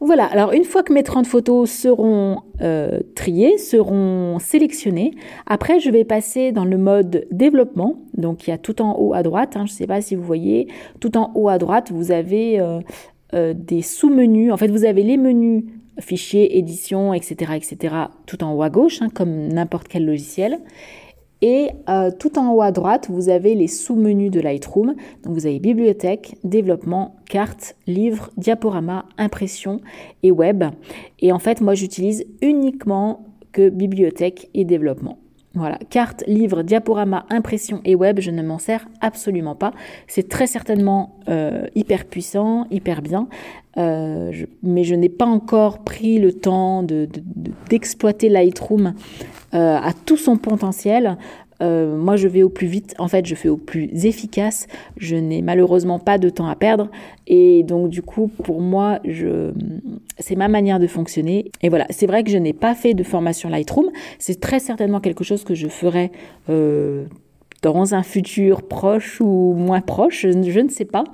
Voilà, 0.00 0.26
alors 0.26 0.52
une 0.52 0.64
fois 0.64 0.82
que 0.82 0.92
mes 0.92 1.04
30 1.04 1.26
photos 1.26 1.70
seront 1.70 2.42
euh, 2.60 3.00
triées, 3.14 3.56
seront 3.56 4.38
sélectionnées, 4.38 5.12
après 5.46 5.78
je 5.78 5.90
vais 5.90 6.04
passer 6.04 6.52
dans 6.52 6.64
le 6.64 6.76
mode 6.76 7.26
développement. 7.30 7.94
Donc 8.14 8.46
il 8.46 8.50
y 8.50 8.52
a 8.52 8.58
tout 8.58 8.82
en 8.82 8.96
haut 8.98 9.14
à 9.14 9.22
droite, 9.22 9.56
hein, 9.56 9.64
je 9.66 9.72
ne 9.72 9.76
sais 9.76 9.86
pas 9.86 10.02
si 10.02 10.16
vous 10.16 10.24
voyez, 10.24 10.68
tout 11.00 11.16
en 11.16 11.30
haut 11.36 11.48
à 11.48 11.56
droite, 11.58 11.92
vous 11.92 12.10
avez 12.10 12.60
euh, 12.60 12.80
euh, 13.32 13.54
des 13.56 13.80
sous-menus. 13.80 14.52
En 14.52 14.56
fait, 14.56 14.68
vous 14.68 14.84
avez 14.84 15.04
les 15.04 15.16
menus 15.16 15.64
fichiers, 16.00 16.58
édition, 16.58 17.14
etc., 17.14 17.52
etc., 17.54 17.94
tout 18.26 18.42
en 18.42 18.52
haut 18.52 18.62
à 18.62 18.70
gauche, 18.70 19.00
hein, 19.00 19.08
comme 19.14 19.48
n'importe 19.48 19.86
quel 19.88 20.04
logiciel. 20.04 20.58
Et 21.42 21.70
euh, 21.88 22.10
tout 22.18 22.38
en 22.38 22.52
haut 22.52 22.62
à 22.62 22.72
droite, 22.72 23.08
vous 23.10 23.28
avez 23.28 23.54
les 23.54 23.68
sous-menus 23.68 24.30
de 24.30 24.40
Lightroom. 24.40 24.94
Donc 25.22 25.34
vous 25.34 25.46
avez 25.46 25.58
bibliothèque, 25.58 26.36
développement, 26.44 27.16
carte, 27.28 27.76
livre, 27.86 28.30
diaporama, 28.36 29.04
impression 29.18 29.80
et 30.22 30.30
web. 30.30 30.64
Et 31.20 31.32
en 31.32 31.38
fait, 31.38 31.60
moi, 31.60 31.74
j'utilise 31.74 32.24
uniquement 32.40 33.26
que 33.52 33.68
bibliothèque 33.68 34.48
et 34.54 34.64
développement. 34.64 35.18
Voilà, 35.56 35.78
carte, 35.88 36.24
livre, 36.26 36.62
diaporama, 36.62 37.26
impression 37.30 37.80
et 37.84 37.94
web, 37.94 38.18
je 38.18 38.32
ne 38.32 38.42
m'en 38.42 38.58
sers 38.58 38.88
absolument 39.00 39.54
pas. 39.54 39.72
C'est 40.08 40.28
très 40.28 40.48
certainement 40.48 41.16
euh, 41.28 41.66
hyper 41.76 42.06
puissant, 42.06 42.66
hyper 42.72 43.02
bien, 43.02 43.28
euh, 43.76 44.32
mais 44.64 44.82
je 44.82 44.96
n'ai 44.96 45.08
pas 45.08 45.26
encore 45.26 45.84
pris 45.84 46.18
le 46.18 46.32
temps 46.32 46.82
d'exploiter 46.82 48.28
de, 48.28 48.34
Lightroom 48.34 48.94
euh, 49.54 49.76
à 49.76 49.92
tout 49.92 50.16
son 50.16 50.36
potentiel. 50.36 51.18
Euh, 51.64 51.96
moi, 51.96 52.16
je 52.16 52.28
vais 52.28 52.42
au 52.42 52.48
plus 52.48 52.66
vite. 52.66 52.94
En 52.98 53.08
fait, 53.08 53.26
je 53.26 53.34
fais 53.34 53.48
au 53.48 53.56
plus 53.56 54.04
efficace. 54.04 54.66
Je 54.96 55.16
n'ai 55.16 55.42
malheureusement 55.42 55.98
pas 55.98 56.18
de 56.18 56.28
temps 56.28 56.46
à 56.46 56.54
perdre. 56.54 56.88
Et 57.26 57.62
donc, 57.62 57.88
du 57.88 58.02
coup, 58.02 58.28
pour 58.28 58.60
moi, 58.60 59.00
c'est 60.18 60.36
ma 60.36 60.48
manière 60.48 60.78
de 60.78 60.86
fonctionner. 60.86 61.50
Et 61.62 61.68
voilà, 61.68 61.86
c'est 61.90 62.06
vrai 62.06 62.22
que 62.22 62.30
je 62.30 62.38
n'ai 62.38 62.52
pas 62.52 62.74
fait 62.74 62.94
de 62.94 63.02
formation 63.02 63.48
Lightroom. 63.48 63.90
C'est 64.18 64.40
très 64.40 64.58
certainement 64.58 65.00
quelque 65.00 65.24
chose 65.24 65.44
que 65.44 65.54
je 65.54 65.68
ferai 65.68 66.12
euh, 66.50 67.06
dans 67.64 67.94
un 67.94 68.02
futur 68.02 68.60
proche 68.62 69.22
ou 69.22 69.54
moins 69.56 69.80
proche, 69.80 70.26
je, 70.26 70.58
ne 70.60 70.68
sais 70.68 70.84
pas. 70.84 71.04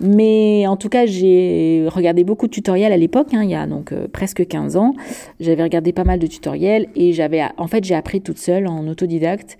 Mais 0.00 0.64
en 0.68 0.76
tout 0.76 0.88
cas, 0.88 1.06
j'ai 1.06 1.86
regardé 1.88 2.22
beaucoup 2.22 2.46
de 2.46 2.52
tutoriels 2.52 2.92
à 2.92 2.96
l'époque, 2.96 3.34
hein, 3.34 3.42
il 3.42 3.50
y 3.50 3.56
a 3.56 3.66
donc 3.66 3.90
euh, 3.90 4.06
presque 4.06 4.46
15 4.46 4.76
ans. 4.76 4.94
J'avais 5.40 5.64
regardé 5.64 5.92
pas 5.92 6.04
mal 6.04 6.20
de 6.20 6.28
tutoriels 6.28 6.86
et 6.94 7.12
j'avais, 7.12 7.42
en 7.56 7.66
fait, 7.66 7.82
j'ai 7.82 7.96
appris 7.96 8.20
toute 8.20 8.38
seule 8.38 8.68
en 8.68 8.86
autodidacte. 8.86 9.58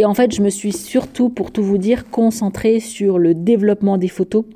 Et 0.00 0.06
en 0.06 0.14
fait, 0.14 0.34
je 0.34 0.40
me 0.40 0.48
suis 0.48 0.72
surtout, 0.72 1.28
pour 1.28 1.50
tout 1.50 1.62
vous 1.62 1.76
dire, 1.76 2.08
concentrée 2.08 2.80
sur 2.80 3.18
le 3.18 3.34
développement 3.34 3.98
des 3.98 4.08
photos 4.08 4.46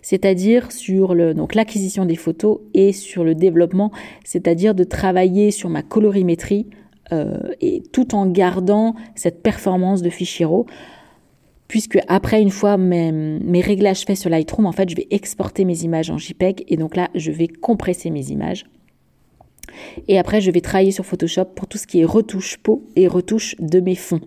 c'est-à-dire 0.00 0.72
sur 0.72 1.14
l'acquisition 1.14 2.04
des 2.06 2.16
photos 2.16 2.58
et 2.74 2.92
sur 2.92 3.24
le 3.24 3.34
développement, 3.34 3.90
c'est-à-dire 4.22 4.74
de 4.74 4.84
travailler 4.84 5.50
sur 5.50 5.70
ma 5.70 5.82
colorimétrie, 5.82 6.66
euh, 7.12 7.38
et 7.60 7.82
tout 7.92 8.14
en 8.14 8.26
gardant 8.26 8.94
cette 9.14 9.42
performance 9.42 10.02
de 10.02 10.10
fichier 10.10 10.44
RAW 10.46 10.66
puisque 11.68 11.98
après 12.08 12.40
une 12.40 12.50
fois 12.50 12.76
mes, 12.76 13.12
mes, 13.12 13.60
réglages 13.60 14.04
faits 14.04 14.18
sur 14.18 14.30
Lightroom, 14.30 14.66
en 14.66 14.72
fait, 14.72 14.88
je 14.88 14.96
vais 14.96 15.06
exporter 15.10 15.64
mes 15.64 15.82
images 15.82 16.10
en 16.10 16.18
JPEG 16.18 16.64
et 16.68 16.76
donc 16.76 16.96
là, 16.96 17.08
je 17.14 17.30
vais 17.30 17.48
compresser 17.48 18.10
mes 18.10 18.30
images. 18.30 18.64
Et 20.08 20.18
après, 20.18 20.40
je 20.40 20.50
vais 20.50 20.60
travailler 20.60 20.90
sur 20.90 21.04
Photoshop 21.06 21.46
pour 21.54 21.66
tout 21.66 21.78
ce 21.78 21.86
qui 21.86 22.00
est 22.00 22.04
retouche 22.04 22.58
peau 22.58 22.84
et 22.96 23.08
retouche 23.08 23.56
de 23.58 23.80
mes 23.80 23.94
fonds. 23.94 24.20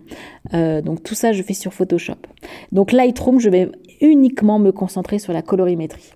Euh, 0.54 0.82
donc 0.82 1.02
tout 1.02 1.14
ça, 1.14 1.32
je 1.32 1.42
fais 1.42 1.54
sur 1.54 1.72
Photoshop. 1.72 2.16
Donc 2.72 2.92
Lightroom, 2.92 3.40
je 3.40 3.50
vais 3.50 3.70
uniquement 4.00 4.58
me 4.58 4.72
concentrer 4.72 5.18
sur 5.18 5.32
la 5.32 5.42
colorimétrie. 5.42 6.12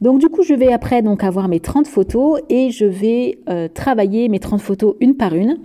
Donc 0.00 0.18
du 0.18 0.28
coup, 0.28 0.42
je 0.42 0.54
vais 0.54 0.72
après 0.72 1.02
avoir 1.20 1.48
mes 1.48 1.60
30 1.60 1.86
photos 1.86 2.40
et 2.48 2.70
je 2.70 2.84
vais 2.84 3.38
euh, 3.48 3.68
travailler 3.68 4.28
mes 4.28 4.40
30 4.40 4.60
photos 4.60 4.96
une 5.00 5.16
par 5.16 5.34
une. 5.34 5.58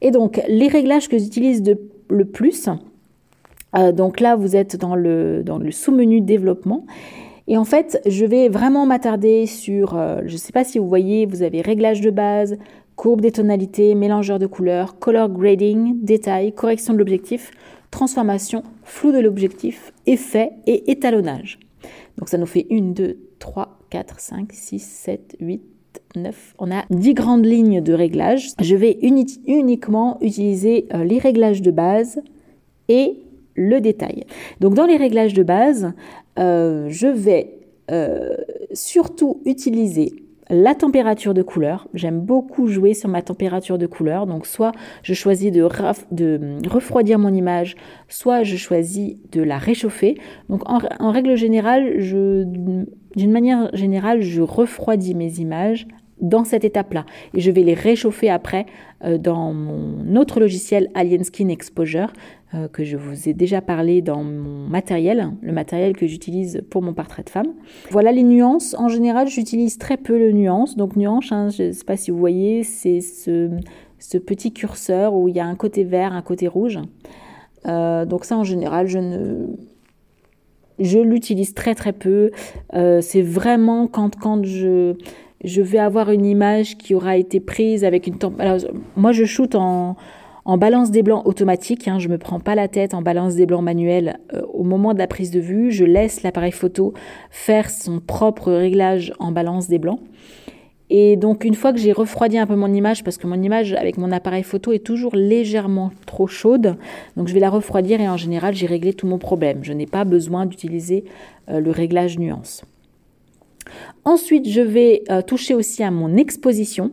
Et 0.00 0.10
donc 0.10 0.42
les 0.48 0.68
réglages 0.68 1.08
que 1.08 1.18
j'utilise 1.18 1.62
le 2.08 2.24
plus, 2.24 2.68
euh, 3.76 3.92
donc 3.92 4.20
là 4.20 4.36
vous 4.36 4.56
êtes 4.56 4.76
dans 4.76 4.96
le 4.96 5.44
sous-menu 5.70 6.20
développement. 6.20 6.84
Et 7.46 7.58
en 7.58 7.64
fait, 7.64 8.00
je 8.06 8.24
vais 8.24 8.48
vraiment 8.48 8.86
m'attarder 8.86 9.46
sur, 9.46 9.96
euh, 9.96 10.20
je 10.26 10.32
ne 10.32 10.38
sais 10.38 10.52
pas 10.52 10.64
si 10.64 10.78
vous 10.78 10.88
voyez, 10.88 11.26
vous 11.26 11.42
avez 11.42 11.60
réglage 11.60 12.00
de 12.00 12.10
base, 12.10 12.56
courbe 12.96 13.20
des 13.20 13.32
tonalités, 13.32 13.94
mélangeur 13.94 14.38
de 14.38 14.46
couleurs, 14.46 14.98
color 14.98 15.28
grading, 15.28 16.02
détail, 16.02 16.52
correction 16.52 16.94
de 16.94 16.98
l'objectif, 16.98 17.50
transformation, 17.90 18.62
flou 18.82 19.12
de 19.12 19.18
l'objectif, 19.18 19.92
effet 20.06 20.52
et 20.66 20.90
étalonnage. 20.90 21.58
Donc 22.18 22.28
ça 22.28 22.38
nous 22.38 22.46
fait 22.46 22.66
1, 22.70 22.92
2, 22.92 23.18
3, 23.38 23.78
4, 23.90 24.20
5, 24.20 24.52
6, 24.52 24.78
7, 24.78 25.36
8, 25.40 25.62
9. 26.16 26.54
On 26.58 26.70
a 26.70 26.84
10 26.90 27.14
grandes 27.14 27.44
lignes 27.44 27.80
de 27.80 27.92
réglage. 27.92 28.50
Je 28.60 28.74
vais 28.74 28.98
uniquement 29.02 30.18
utiliser 30.20 30.86
euh, 30.94 31.04
les 31.04 31.18
réglages 31.18 31.60
de 31.60 31.70
base 31.70 32.22
et 32.88 33.18
le 33.54 33.80
détail. 33.80 34.24
Donc 34.60 34.74
dans 34.74 34.86
les 34.86 34.96
réglages 34.96 35.34
de 35.34 35.42
base, 35.42 35.92
euh, 36.38 36.86
je 36.88 37.06
vais 37.06 37.58
euh, 37.90 38.34
surtout 38.72 39.40
utiliser 39.44 40.12
la 40.50 40.74
température 40.74 41.34
de 41.34 41.42
couleur. 41.42 41.88
J'aime 41.94 42.20
beaucoup 42.20 42.66
jouer 42.66 42.94
sur 42.94 43.08
ma 43.08 43.22
température 43.22 43.78
de 43.78 43.86
couleur. 43.86 44.26
Donc 44.26 44.46
soit 44.46 44.72
je 45.02 45.14
choisis 45.14 45.50
de, 45.50 45.62
refroidir 46.68 47.18
mon 47.18 47.32
image, 47.32 47.76
soit 48.08 48.42
je 48.42 48.56
choisis 48.56 49.16
de 49.32 49.42
la 49.42 49.58
réchauffer. 49.58 50.18
Donc 50.48 50.62
en, 50.68 51.10
règle 51.10 51.36
générale, 51.36 51.98
d'une 51.98 53.32
manière 53.32 53.74
générale, 53.74 54.20
je 54.20 54.42
refroidis 54.42 55.14
mes 55.14 55.38
images 55.40 55.86
dans 56.20 56.44
cette 56.44 56.64
étape-là. 56.64 57.04
Et 57.34 57.40
je 57.40 57.50
vais 57.50 57.62
les 57.62 57.74
réchauffer 57.74 58.30
après 58.30 58.66
euh, 59.04 59.18
dans 59.18 59.52
mon 59.52 60.16
autre 60.16 60.40
logiciel 60.40 60.88
Alien 60.94 61.24
Skin 61.24 61.48
Exposure 61.48 62.12
euh, 62.54 62.68
que 62.68 62.84
je 62.84 62.96
vous 62.96 63.28
ai 63.28 63.32
déjà 63.32 63.60
parlé 63.60 64.00
dans 64.00 64.22
mon 64.22 64.68
matériel, 64.68 65.32
le 65.42 65.52
matériel 65.52 65.96
que 65.96 66.06
j'utilise 66.06 66.62
pour 66.70 66.82
mon 66.82 66.94
portrait 66.94 67.24
de 67.24 67.30
femme. 67.30 67.48
Voilà 67.90 68.12
les 68.12 68.22
nuances. 68.22 68.76
En 68.78 68.88
général, 68.88 69.26
j'utilise 69.28 69.76
très 69.76 69.96
peu 69.96 70.16
les 70.16 70.32
nuances. 70.32 70.76
Donc 70.76 70.94
nuances, 70.94 71.32
hein, 71.32 71.48
je 71.48 71.64
ne 71.64 71.72
sais 71.72 71.84
pas 71.84 71.96
si 71.96 72.10
vous 72.12 72.18
voyez, 72.18 72.62
c'est 72.62 73.00
ce, 73.00 73.48
petit 74.18 74.52
curseur 74.52 75.14
où 75.14 75.28
il 75.28 75.34
y 75.34 75.40
a 75.40 75.46
un 75.46 75.56
côté 75.56 75.82
vert, 75.82 76.12
un 76.12 76.22
côté 76.22 76.46
rouge. 76.46 76.78
Euh, 77.66 78.04
donc 78.04 78.24
ça, 78.24 78.36
en 78.36 78.44
général, 78.44 78.86
je 78.86 78.98
ne... 78.98 79.46
Je 80.78 80.98
l'utilise 80.98 81.54
très 81.54 81.74
très 81.76 81.92
peu. 81.92 82.32
c'est 82.72 83.22
vraiment 83.22 83.86
quand, 83.86 84.16
quand 84.16 84.44
je, 84.44 84.94
je 85.44 85.62
vais 85.62 85.78
avoir 85.78 86.10
une 86.10 86.26
image 86.26 86.76
qui 86.76 86.94
aura 86.96 87.16
été 87.16 87.38
prise 87.38 87.84
avec 87.84 88.08
une 88.08 88.18
température. 88.18 88.72
Moi, 88.96 89.12
je 89.12 89.24
shoot 89.24 89.54
en, 89.54 89.96
en 90.44 90.58
balance 90.58 90.90
des 90.90 91.02
blancs 91.02 91.26
automatique. 91.26 91.88
Hein, 91.88 91.98
je 91.98 92.08
me 92.08 92.18
prends 92.18 92.40
pas 92.40 92.54
la 92.54 92.68
tête 92.68 92.94
en 92.94 93.02
balance 93.02 93.34
des 93.34 93.46
blancs 93.46 93.62
manuel 93.62 94.18
euh, 94.32 94.42
au 94.52 94.62
moment 94.62 94.92
de 94.92 94.98
la 94.98 95.06
prise 95.06 95.30
de 95.30 95.40
vue. 95.40 95.70
Je 95.70 95.84
laisse 95.84 96.22
l'appareil 96.22 96.52
photo 96.52 96.92
faire 97.30 97.70
son 97.70 98.00
propre 98.00 98.52
réglage 98.52 99.12
en 99.18 99.32
balance 99.32 99.68
des 99.68 99.78
blancs. 99.78 100.00
Et 100.90 101.16
donc 101.16 101.44
une 101.44 101.54
fois 101.54 101.72
que 101.72 101.78
j'ai 101.78 101.92
refroidi 101.92 102.36
un 102.36 102.46
peu 102.46 102.56
mon 102.56 102.72
image, 102.72 103.04
parce 103.04 103.16
que 103.16 103.26
mon 103.26 103.42
image 103.42 103.72
avec 103.72 103.96
mon 103.96 104.12
appareil 104.12 104.42
photo 104.42 104.70
est 104.70 104.84
toujours 104.84 105.16
légèrement 105.16 105.90
trop 106.04 106.26
chaude, 106.26 106.76
donc 107.16 107.26
je 107.26 107.32
vais 107.32 107.40
la 107.40 107.48
refroidir 107.48 108.02
et 108.02 108.08
en 108.08 108.18
général 108.18 108.54
j'ai 108.54 108.66
réglé 108.66 108.92
tout 108.92 109.06
mon 109.06 109.18
problème. 109.18 109.60
Je 109.62 109.72
n'ai 109.72 109.86
pas 109.86 110.04
besoin 110.04 110.44
d'utiliser 110.44 111.04
euh, 111.48 111.58
le 111.58 111.70
réglage 111.70 112.18
nuance. 112.18 112.64
Ensuite, 114.04 114.46
je 114.46 114.60
vais 114.60 115.04
euh, 115.10 115.22
toucher 115.22 115.54
aussi 115.54 115.82
à 115.82 115.90
mon 115.90 116.16
exposition. 116.16 116.92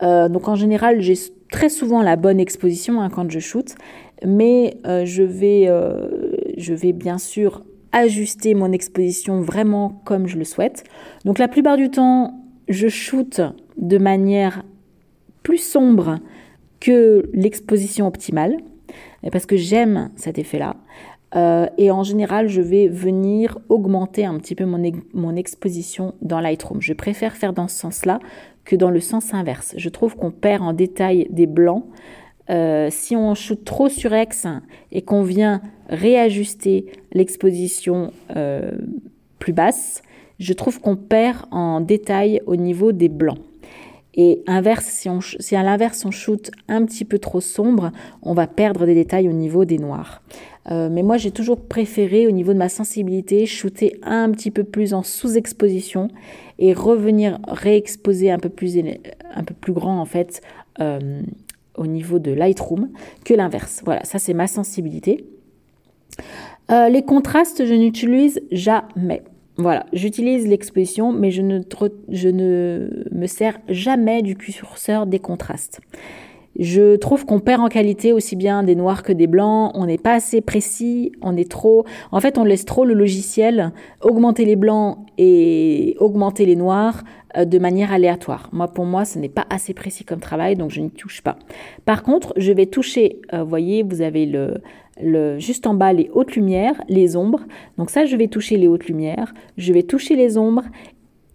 Donc 0.00 0.48
en 0.48 0.54
général, 0.54 1.00
j'ai 1.00 1.14
très 1.54 1.68
souvent 1.68 2.02
la 2.02 2.16
bonne 2.16 2.40
exposition 2.40 3.00
hein, 3.00 3.08
quand 3.10 3.30
je 3.30 3.38
shoote, 3.38 3.76
mais 4.26 4.76
euh, 4.86 5.04
je, 5.04 5.22
vais, 5.22 5.70
je 6.56 6.74
vais 6.74 6.92
bien 6.92 7.18
sûr 7.18 7.62
ajuster 7.92 8.54
mon 8.54 8.72
exposition 8.72 9.40
vraiment 9.40 10.02
comme 10.04 10.26
je 10.26 10.36
le 10.36 10.42
souhaite. 10.42 10.82
Donc 11.24 11.38
la 11.38 11.46
plupart 11.46 11.76
du 11.76 11.90
temps, 11.90 12.42
je 12.68 12.88
shoote 12.88 13.40
de 13.78 13.98
manière 13.98 14.64
plus 15.44 15.58
sombre 15.58 16.18
que 16.80 17.30
l'exposition 17.32 18.08
optimale, 18.08 18.56
parce 19.30 19.46
que 19.46 19.56
j'aime 19.56 20.10
cet 20.16 20.40
effet-là. 20.40 20.74
Euh, 21.36 21.66
et 21.78 21.92
en 21.92 22.02
général, 22.02 22.48
je 22.48 22.60
vais 22.60 22.88
venir 22.88 23.58
augmenter 23.68 24.24
un 24.24 24.38
petit 24.38 24.56
peu 24.56 24.64
mon 24.64 25.36
exposition 25.36 26.14
dans 26.20 26.40
Lightroom. 26.40 26.80
Je 26.80 26.94
préfère 26.94 27.36
faire 27.36 27.52
dans 27.52 27.68
ce 27.68 27.76
sens-là 27.76 28.18
que 28.64 28.76
dans 28.76 28.90
le 28.90 29.00
sens 29.00 29.34
inverse. 29.34 29.74
Je 29.76 29.88
trouve 29.88 30.16
qu'on 30.16 30.30
perd 30.30 30.62
en 30.62 30.72
détail 30.72 31.26
des 31.30 31.46
blancs. 31.46 31.84
Euh, 32.50 32.88
si 32.90 33.16
on 33.16 33.34
shoot 33.34 33.64
trop 33.64 33.88
sur 33.88 34.14
X 34.14 34.46
et 34.92 35.02
qu'on 35.02 35.22
vient 35.22 35.62
réajuster 35.88 36.86
l'exposition 37.12 38.12
euh, 38.36 38.72
plus 39.38 39.52
basse, 39.52 40.02
je 40.38 40.52
trouve 40.52 40.80
qu'on 40.80 40.96
perd 40.96 41.46
en 41.50 41.80
détail 41.80 42.42
au 42.46 42.56
niveau 42.56 42.92
des 42.92 43.08
blancs. 43.08 43.38
Et 44.16 44.42
inverse, 44.46 44.84
si, 44.84 45.08
si 45.40 45.56
à 45.56 45.62
l'inverse 45.62 46.04
on 46.04 46.10
shoot 46.10 46.50
un 46.68 46.84
petit 46.84 47.04
peu 47.04 47.18
trop 47.18 47.40
sombre, 47.40 47.90
on 48.22 48.32
va 48.32 48.46
perdre 48.46 48.86
des 48.86 48.94
détails 48.94 49.28
au 49.28 49.32
niveau 49.32 49.64
des 49.64 49.78
noirs. 49.78 50.22
Euh, 50.70 50.88
mais 50.90 51.02
moi, 51.02 51.16
j'ai 51.16 51.30
toujours 51.30 51.60
préféré, 51.60 52.26
au 52.26 52.30
niveau 52.30 52.52
de 52.52 52.58
ma 52.58 52.68
sensibilité, 52.68 53.46
shooter 53.46 53.98
un 54.02 54.30
petit 54.30 54.50
peu 54.50 54.64
plus 54.64 54.94
en 54.94 55.02
sous-exposition 55.02 56.08
et 56.58 56.72
revenir 56.72 57.38
réexposer 57.46 58.30
un 58.30 58.38
peu 58.38 58.48
plus, 58.48 58.82
grand, 59.72 60.00
en 60.00 60.06
fait, 60.06 60.40
euh, 60.80 61.20
au 61.76 61.86
niveau 61.86 62.18
de 62.18 62.32
Lightroom 62.32 62.88
que 63.24 63.34
l'inverse. 63.34 63.82
Voilà, 63.84 64.04
ça, 64.04 64.18
c'est 64.18 64.34
ma 64.34 64.46
sensibilité. 64.46 65.26
Euh, 66.70 66.88
les 66.88 67.02
contrastes, 67.02 67.66
je 67.66 67.74
n'utilise 67.74 68.40
jamais. 68.50 69.22
Voilà, 69.56 69.86
j'utilise 69.92 70.48
l'exposition, 70.48 71.12
mais 71.12 71.30
je 71.30 71.42
ne, 71.42 71.60
je 72.08 72.28
ne 72.28 72.88
me 73.12 73.26
sers 73.26 73.58
jamais 73.68 74.22
du 74.22 74.34
curseur 74.34 75.06
des 75.06 75.20
contrastes. 75.20 75.80
Je 76.58 76.96
trouve 76.96 77.24
qu'on 77.26 77.40
perd 77.40 77.60
en 77.60 77.68
qualité 77.68 78.12
aussi 78.12 78.36
bien 78.36 78.62
des 78.62 78.74
noirs 78.74 79.02
que 79.02 79.12
des 79.12 79.26
blancs. 79.26 79.72
On 79.74 79.86
n'est 79.86 79.98
pas 79.98 80.14
assez 80.14 80.40
précis. 80.40 81.12
On 81.22 81.36
est 81.36 81.50
trop. 81.50 81.84
En 82.12 82.20
fait, 82.20 82.38
on 82.38 82.44
laisse 82.44 82.64
trop 82.64 82.84
le 82.84 82.94
logiciel 82.94 83.72
augmenter 84.02 84.44
les 84.44 84.56
blancs 84.56 84.98
et 85.18 85.96
augmenter 85.98 86.46
les 86.46 86.56
noirs 86.56 87.02
euh, 87.36 87.44
de 87.44 87.58
manière 87.58 87.92
aléatoire. 87.92 88.48
Moi, 88.52 88.68
pour 88.68 88.84
moi, 88.84 89.04
ce 89.04 89.18
n'est 89.18 89.28
pas 89.28 89.46
assez 89.50 89.74
précis 89.74 90.04
comme 90.04 90.20
travail, 90.20 90.56
donc 90.56 90.70
je 90.70 90.80
n'y 90.80 90.90
touche 90.90 91.22
pas. 91.22 91.36
Par 91.84 92.02
contre, 92.02 92.32
je 92.36 92.52
vais 92.52 92.66
toucher. 92.66 93.20
Vous 93.32 93.46
voyez, 93.46 93.82
vous 93.82 94.02
avez 94.02 94.26
le, 94.26 94.60
le, 95.02 95.38
juste 95.38 95.66
en 95.66 95.74
bas 95.74 95.92
les 95.92 96.10
hautes 96.12 96.36
lumières, 96.36 96.80
les 96.88 97.16
ombres. 97.16 97.40
Donc 97.78 97.90
ça, 97.90 98.04
je 98.04 98.16
vais 98.16 98.28
toucher 98.28 98.56
les 98.56 98.68
hautes 98.68 98.86
lumières, 98.86 99.34
je 99.56 99.72
vais 99.72 99.82
toucher 99.82 100.16
les 100.16 100.38
ombres 100.38 100.64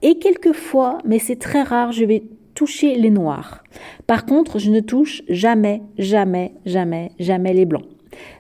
et 0.02 0.18
quelquefois, 0.18 1.00
mais 1.06 1.20
c'est 1.20 1.36
très 1.36 1.62
rare, 1.62 1.92
je 1.92 2.06
vais 2.06 2.24
toucher 2.60 2.96
les 2.96 3.10
noirs. 3.10 3.64
Par 4.06 4.26
contre, 4.26 4.60
je 4.60 4.70
ne 4.70 4.82
touche 4.82 5.22
jamais, 5.30 5.82
jamais, 5.98 6.52
jamais, 6.66 7.14
jamais 7.18 7.54
les 7.54 7.64
blancs. 7.64 7.86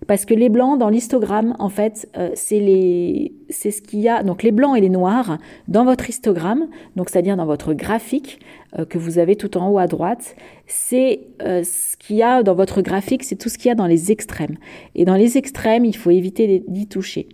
Parce 0.08 0.26
que 0.26 0.34
les 0.34 0.50
blancs 0.50 0.78
dans 0.78 0.90
l'histogramme, 0.90 1.56
en 1.58 1.70
fait, 1.70 2.10
euh, 2.18 2.32
c'est 2.34 2.60
les, 2.60 3.32
c'est 3.50 3.72
ce 3.72 3.82
qu'il 3.82 4.02
y 4.02 4.10
a. 4.10 4.22
Donc 4.24 4.44
les 4.44 4.52
blancs 4.52 4.78
et 4.78 4.82
les 4.82 4.90
noirs 4.90 5.38
dans 5.70 5.86
votre 5.86 6.10
histogramme, 6.10 6.68
donc 6.98 7.10
c'est-à-dire 7.10 7.38
dans 7.38 7.46
votre 7.46 7.74
graphique 7.74 8.42
euh, 8.78 8.84
que 8.84 8.98
vous 8.98 9.20
avez 9.20 9.38
tout 9.38 9.58
en 9.58 9.70
haut 9.70 9.78
à 9.78 9.88
droite, 9.88 10.36
c'est 10.68 11.22
euh, 11.42 11.64
ce 11.64 11.96
qu'il 11.96 12.18
y 12.18 12.24
a 12.24 12.44
dans 12.44 12.56
votre 12.56 12.82
graphique, 12.82 13.24
c'est 13.24 13.38
tout 13.38 13.48
ce 13.48 13.58
qu'il 13.58 13.70
y 13.70 13.72
a 13.72 13.76
dans 13.76 13.88
les 13.88 14.12
extrêmes. 14.12 14.58
Et 14.96 15.06
dans 15.06 15.16
les 15.16 15.38
extrêmes, 15.38 15.86
il 15.86 15.96
faut 15.96 16.12
éviter 16.12 16.62
d'y 16.68 16.88
toucher 16.88 17.30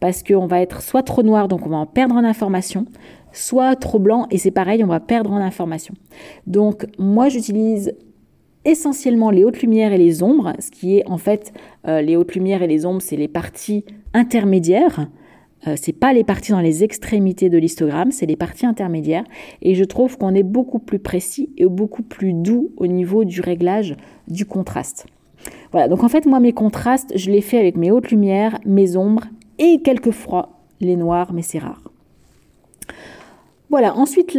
parce 0.00 0.22
qu'on 0.22 0.46
va 0.46 0.60
être 0.60 0.82
soit 0.82 1.02
trop 1.02 1.22
noir, 1.22 1.48
donc 1.48 1.64
on 1.64 1.70
va 1.70 1.78
en 1.78 1.86
perdre 1.86 2.14
en 2.14 2.24
information, 2.24 2.84
soit 3.36 3.76
trop 3.76 3.98
blanc 3.98 4.26
et 4.30 4.38
c'est 4.38 4.50
pareil, 4.50 4.82
on 4.84 4.88
va 4.88 5.00
perdre 5.00 5.32
en 5.32 5.36
information. 5.36 5.94
Donc 6.46 6.86
moi 6.98 7.28
j'utilise 7.28 7.94
essentiellement 8.64 9.30
les 9.30 9.44
hautes 9.44 9.62
lumières 9.62 9.92
et 9.92 9.98
les 9.98 10.22
ombres, 10.22 10.52
ce 10.58 10.70
qui 10.70 10.98
est 10.98 11.08
en 11.08 11.18
fait 11.18 11.52
euh, 11.86 12.02
les 12.02 12.16
hautes 12.16 12.34
lumières 12.34 12.62
et 12.62 12.66
les 12.66 12.84
ombres, 12.84 13.00
c'est 13.00 13.16
les 13.16 13.28
parties 13.28 13.84
intermédiaires. 14.12 15.08
Euh, 15.66 15.74
c'est 15.80 15.92
pas 15.92 16.12
les 16.12 16.24
parties 16.24 16.52
dans 16.52 16.60
les 16.60 16.84
extrémités 16.84 17.48
de 17.48 17.58
l'histogramme, 17.58 18.10
c'est 18.10 18.26
les 18.26 18.36
parties 18.36 18.66
intermédiaires. 18.66 19.24
Et 19.62 19.74
je 19.74 19.84
trouve 19.84 20.18
qu'on 20.18 20.34
est 20.34 20.42
beaucoup 20.42 20.78
plus 20.78 20.98
précis 20.98 21.50
et 21.56 21.66
beaucoup 21.66 22.02
plus 22.02 22.32
doux 22.32 22.72
au 22.76 22.86
niveau 22.86 23.24
du 23.24 23.40
réglage 23.40 23.96
du 24.28 24.44
contraste. 24.44 25.06
Voilà, 25.72 25.88
donc 25.88 26.02
en 26.02 26.08
fait, 26.08 26.26
moi, 26.26 26.40
mes 26.40 26.52
contrastes, 26.52 27.12
je 27.16 27.30
les 27.30 27.40
fais 27.40 27.58
avec 27.58 27.76
mes 27.76 27.90
hautes 27.90 28.10
lumières, 28.10 28.58
mes 28.64 28.96
ombres 28.96 29.24
et 29.58 29.80
quelquefois 29.82 30.50
les 30.80 30.96
noirs, 30.96 31.32
mais 31.32 31.42
c'est 31.42 31.58
rare. 31.58 31.82
Voilà, 33.68 33.96
ensuite 33.96 34.38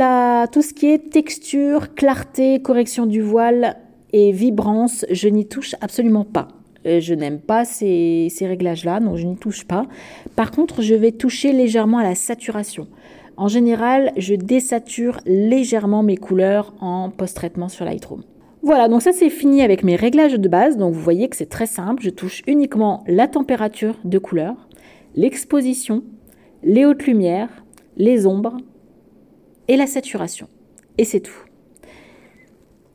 tout 0.52 0.62
ce 0.62 0.74
qui 0.74 0.88
est 0.88 1.10
texture, 1.10 1.94
clarté, 1.96 2.62
correction 2.62 3.06
du 3.06 3.22
voile 3.22 3.78
et 4.14 4.32
vibrance, 4.32 5.06
je 5.12 5.28
n'y 5.28 5.46
touche 5.46 5.76
absolument 5.82 6.24
pas. 6.24 6.48
Euh, 6.86 7.02
je 7.02 7.14
n'aime 7.14 7.40
pas 7.40 7.66
ces, 7.66 8.28
ces 8.30 8.48
réglages-là, 8.48 9.02
donc 9.02 9.18
je 9.18 9.26
n'y 9.26 9.36
touche 9.36 9.66
pas. 9.66 9.86
Par 10.36 10.52
contre, 10.52 10.82
je 10.82 10.96
vais 10.96 11.12
toucher 11.12 11.52
légèrement 11.52 11.98
à 11.98 12.04
la 12.04 12.16
saturation. 12.16 12.88
En 13.36 13.50
général, 13.50 14.14
je 14.18 14.34
désature 14.34 15.20
légèrement 15.26 16.04
mes 16.04 16.18
couleurs 16.18 16.74
en 16.80 17.10
post-traitement 17.10 17.70
sur 17.70 17.86
Lightroom. 17.86 18.24
Voilà, 18.64 18.88
donc 18.88 19.02
ça 19.02 19.12
c'est 19.12 19.30
fini 19.30 19.62
avec 19.62 19.84
mes 19.84 19.96
réglages 19.96 20.40
de 20.40 20.50
base. 20.50 20.78
Donc 20.78 20.94
vous 20.94 21.02
voyez 21.02 21.30
que 21.30 21.36
c'est 21.36 21.50
très 21.50 21.68
simple. 21.68 22.02
Je 22.02 22.10
touche 22.10 22.42
uniquement 22.48 23.04
la 23.08 23.28
température 23.28 23.96
de 24.04 24.18
couleur, 24.18 24.56
l'exposition, 25.16 26.04
les 26.64 26.86
hautes 26.86 27.06
lumières, 27.06 27.64
les 27.98 28.26
ombres, 28.26 28.58
et 29.68 29.78
la 29.78 29.88
saturation. 29.88 30.48
Et 30.98 31.04
c'est 31.04 31.20
tout. 31.20 31.48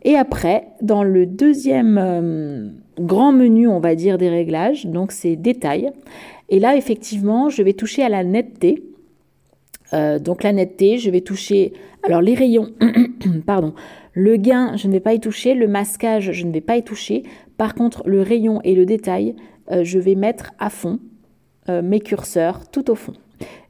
Et 0.04 0.16
après, 0.16 0.68
dans 0.80 1.04
le 1.04 1.26
deuxième 1.26 1.98
euh, 1.98 2.68
grand 2.98 3.32
menu, 3.32 3.68
on 3.68 3.78
va 3.78 3.94
dire, 3.94 4.18
des 4.18 4.28
réglages, 4.28 4.86
donc 4.86 5.12
c'est 5.12 5.36
détails. 5.36 5.90
Et 6.48 6.58
là, 6.58 6.76
effectivement, 6.76 7.48
je 7.48 7.62
vais 7.62 7.72
toucher 7.72 8.02
à 8.02 8.08
la 8.08 8.24
netteté. 8.24 8.82
Euh, 9.92 10.18
donc 10.18 10.42
la 10.42 10.52
netteté, 10.52 10.98
je 10.98 11.10
vais 11.10 11.20
toucher, 11.20 11.72
alors 12.02 12.20
les 12.20 12.34
rayons, 12.34 12.70
pardon, 13.46 13.74
le 14.12 14.36
gain, 14.36 14.76
je 14.76 14.88
ne 14.88 14.92
vais 14.92 15.00
pas 15.00 15.14
y 15.14 15.20
toucher, 15.20 15.54
le 15.54 15.68
masquage, 15.68 16.32
je 16.32 16.46
ne 16.46 16.52
vais 16.52 16.60
pas 16.60 16.76
y 16.76 16.82
toucher. 16.82 17.22
Par 17.56 17.74
contre, 17.74 18.02
le 18.06 18.22
rayon 18.22 18.60
et 18.64 18.74
le 18.74 18.86
détail, 18.86 19.36
euh, 19.70 19.84
je 19.84 19.98
vais 19.98 20.14
mettre 20.14 20.52
à 20.58 20.70
fond 20.70 20.98
mes 21.68 22.00
curseurs 22.00 22.68
tout 22.72 22.90
au 22.90 22.96
fond. 22.96 23.12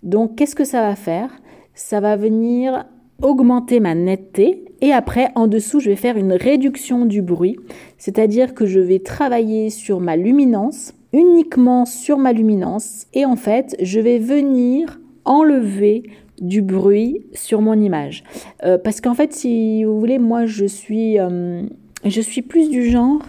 Donc 0.02 0.36
qu'est-ce 0.36 0.56
que 0.56 0.64
ça 0.64 0.80
va 0.80 0.96
faire? 0.96 1.28
Ça 1.74 2.00
va 2.00 2.16
venir 2.16 2.86
augmenter 3.22 3.80
ma 3.80 3.94
netteté 3.94 4.64
et 4.80 4.92
après 4.92 5.30
en 5.34 5.46
dessous 5.46 5.80
je 5.80 5.90
vais 5.90 5.96
faire 5.96 6.16
une 6.16 6.32
réduction 6.32 7.06
du 7.06 7.22
bruit, 7.22 7.56
c'est-à-dire 7.98 8.54
que 8.54 8.66
je 8.66 8.80
vais 8.80 8.98
travailler 8.98 9.70
sur 9.70 10.00
ma 10.00 10.16
luminance, 10.16 10.94
uniquement 11.12 11.84
sur 11.84 12.18
ma 12.18 12.32
luminance 12.32 13.06
et 13.14 13.24
en 13.24 13.36
fait 13.36 13.76
je 13.80 14.00
vais 14.00 14.18
venir 14.18 15.00
enlever 15.24 16.02
du 16.40 16.62
bruit 16.62 17.24
sur 17.32 17.60
mon 17.60 17.74
image. 17.74 18.24
Euh, 18.64 18.78
parce 18.78 19.00
qu'en 19.00 19.14
fait 19.14 19.32
si 19.32 19.84
vous 19.84 19.98
voulez 19.98 20.18
moi 20.18 20.46
je 20.46 20.64
suis, 20.64 21.18
euh, 21.18 21.62
je 22.04 22.20
suis 22.20 22.42
plus 22.42 22.70
du 22.70 22.90
genre 22.90 23.22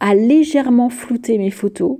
à 0.00 0.14
légèrement 0.14 0.88
flouter 0.88 1.38
mes 1.38 1.50
photos 1.50 1.98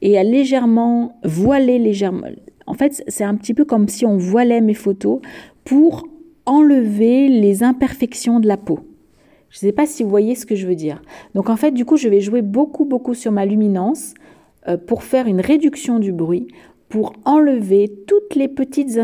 et 0.00 0.18
à 0.18 0.24
légèrement 0.24 1.16
voiler 1.24 1.78
légèrement. 1.78 2.26
En 2.66 2.74
fait, 2.74 3.04
c'est 3.08 3.24
un 3.24 3.34
petit 3.34 3.54
peu 3.54 3.64
comme 3.64 3.88
si 3.88 4.06
on 4.06 4.16
voilait 4.16 4.60
mes 4.60 4.74
photos 4.74 5.20
pour 5.64 6.06
enlever 6.46 7.28
les 7.28 7.62
imperfections 7.62 8.40
de 8.40 8.48
la 8.48 8.56
peau. 8.56 8.80
Je 9.50 9.58
ne 9.58 9.68
sais 9.68 9.72
pas 9.72 9.86
si 9.86 10.02
vous 10.02 10.08
voyez 10.08 10.34
ce 10.34 10.46
que 10.46 10.54
je 10.54 10.66
veux 10.66 10.74
dire. 10.74 11.02
Donc 11.34 11.50
en 11.50 11.56
fait, 11.56 11.72
du 11.72 11.84
coup, 11.84 11.96
je 11.96 12.08
vais 12.08 12.20
jouer 12.20 12.42
beaucoup, 12.42 12.84
beaucoup 12.84 13.14
sur 13.14 13.32
ma 13.32 13.44
luminance 13.44 14.14
euh, 14.66 14.76
pour 14.76 15.02
faire 15.02 15.26
une 15.26 15.40
réduction 15.40 15.98
du 15.98 16.12
bruit, 16.12 16.48
pour 16.88 17.12
enlever 17.24 17.92
toutes 18.06 18.34
les 18.34 18.48
petites, 18.48 18.98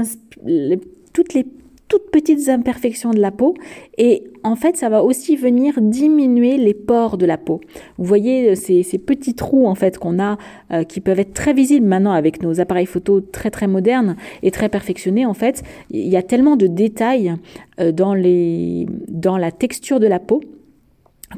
toutes 1.12 1.34
les 1.34 1.46
toutes 1.88 2.10
petites 2.10 2.48
imperfections 2.48 3.10
de 3.10 3.18
la 3.18 3.30
peau 3.30 3.54
et 3.96 4.24
en 4.44 4.56
fait 4.56 4.76
ça 4.76 4.88
va 4.88 5.02
aussi 5.02 5.36
venir 5.36 5.80
diminuer 5.80 6.56
les 6.56 6.74
pores 6.74 7.16
de 7.16 7.26
la 7.26 7.38
peau. 7.38 7.60
Vous 7.96 8.04
voyez 8.04 8.50
euh, 8.50 8.54
ces, 8.54 8.98
petits 8.98 9.34
trous 9.34 9.66
en 9.66 9.74
fait 9.74 9.98
qu'on 9.98 10.18
a 10.18 10.36
euh, 10.70 10.84
qui 10.84 11.00
peuvent 11.00 11.18
être 11.18 11.34
très 11.34 11.52
visibles 11.52 11.86
maintenant 11.86 12.12
avec 12.12 12.42
nos 12.42 12.60
appareils 12.60 12.86
photo 12.86 13.20
très 13.20 13.50
très 13.50 13.66
modernes 13.66 14.16
et 14.42 14.50
très 14.50 14.68
perfectionnés 14.68 15.26
en 15.26 15.34
fait. 15.34 15.62
Il 15.90 16.08
y 16.08 16.16
a 16.16 16.22
tellement 16.22 16.56
de 16.56 16.66
détails 16.66 17.34
euh, 17.80 17.90
dans, 17.90 18.14
les, 18.14 18.86
dans 19.08 19.38
la 19.38 19.50
texture 19.50 19.98
de 19.98 20.06
la 20.06 20.18
peau 20.18 20.42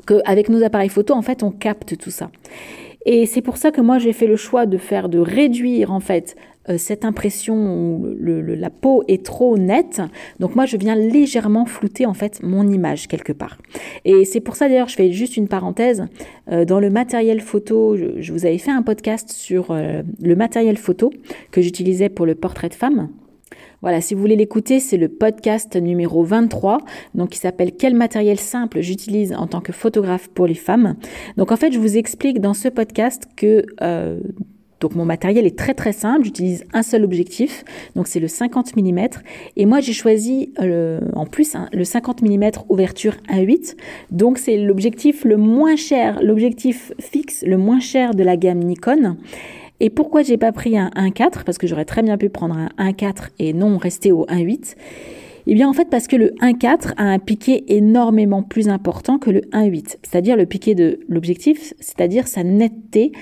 qu'avec 0.07 0.49
nos 0.49 0.63
appareils 0.63 0.89
photo 0.89 1.15
en 1.15 1.23
fait 1.23 1.43
on 1.43 1.51
capte 1.51 1.97
tout 1.97 2.11
ça. 2.11 2.31
Et 3.07 3.25
c'est 3.25 3.41
pour 3.41 3.57
ça 3.57 3.71
que 3.71 3.81
moi 3.81 3.99
j'ai 3.99 4.13
fait 4.13 4.27
le 4.27 4.37
choix 4.37 4.67
de 4.67 4.77
faire, 4.77 5.09
de 5.09 5.19
réduire 5.19 5.93
en 5.93 6.01
fait 6.01 6.37
cette 6.77 7.05
impression 7.05 7.55
où 7.55 8.07
la 8.21 8.71
peau 8.71 9.03
est 9.09 9.25
trop 9.25 9.57
nette. 9.59 10.03
Donc 10.39 10.55
moi, 10.55 10.67
je 10.67 10.77
viens 10.77 10.95
légèrement 10.95 11.65
flouter 11.65 12.07
en 12.07 12.15
fait 12.15 12.43
mon 12.43 12.69
image 12.69 13.09
quelque 13.09 13.33
part. 13.33 13.59
Et 14.05 14.25
c'est 14.25 14.41
pour 14.41 14.57
ça 14.57 14.69
d'ailleurs, 14.69 14.89
je 14.89 14.95
fais 14.95 15.11
juste 15.11 15.37
une 15.37 15.49
parenthèse. 15.49 16.07
Euh, 16.51 16.65
dans 16.65 16.81
le 16.81 16.91
matériel 16.91 17.41
photo, 17.41 17.97
je, 17.97 18.33
vous 18.33 18.47
avais 18.47 18.59
fait 18.59 18.71
un 18.71 18.83
podcast 18.83 19.31
sur 19.31 19.71
euh, 19.71 20.03
le 20.23 20.37
matériel 20.37 20.77
photo 20.77 21.13
que 21.51 21.63
j'utilisais 21.63 22.09
pour 22.09 22.27
le 22.27 22.35
portrait 22.35 22.69
de 22.69 22.75
femme. 22.75 23.09
Voilà, 23.83 24.03
si 24.03 24.15
vous 24.15 24.21
voulez 24.21 24.37
l'écouter, 24.37 24.79
c'est 24.79 24.99
le 24.99 25.09
podcast 25.09 25.75
numéro 25.75 26.23
23, 26.23 26.83
donc 27.15 27.31
qui 27.31 27.39
s'appelle 27.39 27.73
Quel 27.73 27.95
matériel 27.95 28.39
simple 28.39 28.83
j'utilise 28.83 29.33
en 29.33 29.47
tant 29.47 29.63
que 29.63 29.73
photographe 29.73 30.29
pour 30.29 30.47
les 30.47 30.55
femmes? 30.55 30.97
Donc 31.39 31.51
en 31.51 31.57
fait, 31.57 31.73
je 31.73 31.79
vous 31.79 31.97
explique 31.97 32.41
dans 32.41 32.53
ce 32.53 32.69
podcast 32.69 33.27
que 33.37 33.65
donc 34.81 34.95
mon 34.95 35.05
matériel 35.05 35.47
est 35.47 35.59
très 35.59 35.75
très 35.75 35.93
simple, 35.93 36.25
j'utilise 36.25 36.65
un 36.73 36.83
seul 36.83 37.05
objectif, 37.05 37.65
donc 37.97 38.07
c'est 38.07 38.21
le 38.21 38.29
50 38.29 38.77
mm. 38.77 39.01
Et 39.57 39.67
moi 39.67 39.81
j'ai 39.81 39.93
choisi 39.93 40.53
euh, 40.61 41.01
en 41.15 41.27
plus 41.27 41.55
hein, 41.55 41.69
le 41.73 41.85
50 41.85 42.23
mm 42.23 42.51
ouverture 42.69 43.15
1.8, 43.29 43.77
donc 44.11 44.39
c'est 44.39 44.57
l'objectif 44.57 45.25
le 45.25 45.37
moins 45.37 45.77
cher, 45.77 46.21
l'objectif 46.23 46.93
fixe 46.99 47.45
le 47.47 47.59
moins 47.59 47.81
cher 47.81 48.15
de 48.15 48.23
la 48.23 48.37
gamme 48.37 48.61
Nikon. 48.61 49.17
Et 49.83 49.89
pourquoi 49.89 50.23
j'ai 50.23 50.37
pas 50.37 50.53
pris 50.53 50.77
un 50.77 50.91
1.4 50.95 51.45
Parce 51.45 51.57
que 51.57 51.67
j'aurais 51.67 51.87
très 51.87 52.03
bien 52.03 52.19
pu 52.19 52.29
prendre 52.29 52.55
un 52.55 52.91
1.4 52.91 53.31
et 53.39 53.55
non 53.55 53.79
rester 53.79 54.13
au 54.13 54.27
1.8. 54.27 54.77
Eh 55.47 55.55
bien 55.55 55.69
en 55.69 55.73
fait 55.73 55.89
parce 55.89 56.07
que 56.07 56.17
le 56.17 56.29
1.4 56.43 56.93
a 56.97 57.05
un 57.05 57.19
piqué 57.19 57.65
énormément 57.75 58.43
plus 58.43 58.69
important 58.69 59.19
que 59.19 59.31
le 59.31 59.41
1.8, 59.53 59.97
c'est-à-dire 60.03 60.37
le 60.37 60.47
piqué 60.47 60.75
de 60.75 61.01
l'objectif, 61.09 61.73
c'est-à-dire 61.81 62.29
sa 62.29 62.45
netteté 62.45 63.13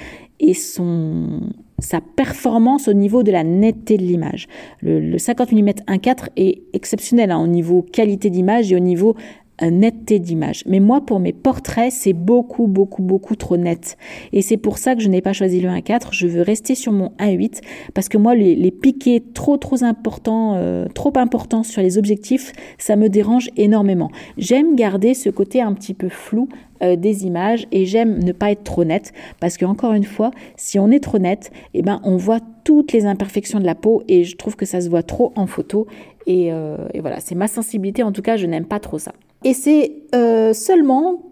et 0.40 0.54
son, 0.54 1.40
sa 1.78 2.00
performance 2.00 2.88
au 2.88 2.92
niveau 2.92 3.22
de 3.22 3.32
la 3.32 3.44
netteté 3.44 3.96
de 3.96 4.02
l'image. 4.02 4.46
Le, 4.80 5.18
50 5.18 5.52
mm 5.52 5.68
1.4 5.86 6.28
est 6.36 6.62
exceptionnel 6.72 7.30
hein, 7.30 7.38
au 7.38 7.46
niveau 7.46 7.82
qualité 7.82 8.30
d'image 8.30 8.72
et 8.72 8.76
au 8.76 8.80
niveau 8.80 9.14
netteté 9.62 10.18
d'image. 10.18 10.62
Mais 10.66 10.80
moi, 10.80 11.00
pour 11.00 11.20
mes 11.20 11.32
portraits, 11.32 11.92
c'est 11.92 12.12
beaucoup, 12.12 12.66
beaucoup, 12.66 13.02
beaucoup 13.02 13.36
trop 13.36 13.56
net. 13.56 13.96
Et 14.32 14.42
c'est 14.42 14.56
pour 14.56 14.78
ça 14.78 14.94
que 14.94 15.02
je 15.02 15.08
n'ai 15.08 15.20
pas 15.20 15.32
choisi 15.32 15.60
le 15.60 15.68
1.4. 15.68 16.08
Je 16.12 16.26
veux 16.26 16.42
rester 16.42 16.74
sur 16.74 16.92
mon 16.92 17.12
1.8 17.18 17.60
parce 17.94 18.08
que 18.08 18.18
moi, 18.18 18.34
les, 18.34 18.70
piquets 18.70 19.22
trop, 19.34 19.56
trop 19.56 19.82
importants, 19.82 20.54
euh, 20.56 20.86
trop 20.94 21.12
importants 21.16 21.62
sur 21.62 21.82
les 21.82 21.98
objectifs, 21.98 22.52
ça 22.78 22.96
me 22.96 23.08
dérange 23.08 23.50
énormément. 23.56 24.10
J'aime 24.36 24.76
garder 24.76 25.14
ce 25.14 25.30
côté 25.30 25.60
un 25.60 25.72
petit 25.72 25.94
peu 25.94 26.08
flou 26.08 26.48
euh, 26.82 26.94
des 26.94 27.26
images 27.26 27.66
et 27.72 27.86
j'aime 27.86 28.22
ne 28.22 28.30
pas 28.32 28.52
être 28.52 28.62
trop 28.62 28.84
net 28.84 29.12
parce 29.40 29.56
que 29.56 29.64
encore 29.64 29.94
une 29.94 30.04
fois, 30.04 30.30
si 30.56 30.78
on 30.78 30.90
est 30.90 31.02
trop 31.02 31.18
net, 31.18 31.50
eh 31.74 31.82
ben 31.82 32.00
on 32.04 32.16
voit 32.16 32.40
toutes 32.62 32.92
les 32.92 33.04
imperfections 33.04 33.58
de 33.58 33.64
la 33.64 33.74
peau 33.74 34.02
et 34.06 34.22
je 34.22 34.36
trouve 34.36 34.54
que 34.54 34.66
ça 34.66 34.80
se 34.80 34.88
voit 34.88 35.02
trop 35.02 35.32
en 35.34 35.46
photo 35.46 35.86
et, 36.26 36.52
euh, 36.52 36.76
voilà, 37.00 37.20
c'est 37.20 37.34
ma 37.34 37.48
sensibilité 37.48 38.02
en 38.02 38.12
tout 38.12 38.22
cas, 38.22 38.36
je 38.36 38.46
n'aime 38.46 38.66
pas 38.66 38.78
trop 38.78 38.98
ça. 38.98 39.12
Et 39.44 39.54
c'est 39.54 40.02
euh, 40.14 40.52
seulement 40.52 41.22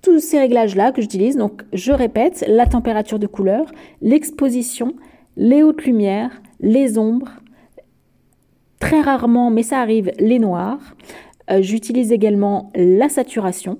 tous 0.00 0.20
ces 0.20 0.38
réglages-là 0.38 0.92
que 0.92 1.00
j'utilise. 1.00 1.36
Donc 1.36 1.62
je 1.72 1.92
répète, 1.92 2.44
la 2.48 2.66
température 2.66 3.18
de 3.18 3.26
couleur, 3.26 3.66
l'exposition, 4.00 4.94
les 5.36 5.62
hautes 5.62 5.84
lumières, 5.84 6.42
les 6.60 6.98
ombres, 6.98 7.30
très 8.80 9.00
rarement, 9.00 9.50
mais 9.50 9.62
ça 9.62 9.80
arrive, 9.80 10.10
les 10.18 10.38
noirs. 10.38 10.96
J'utilise 11.60 12.12
également 12.12 12.70
la 12.74 13.10
saturation, 13.10 13.78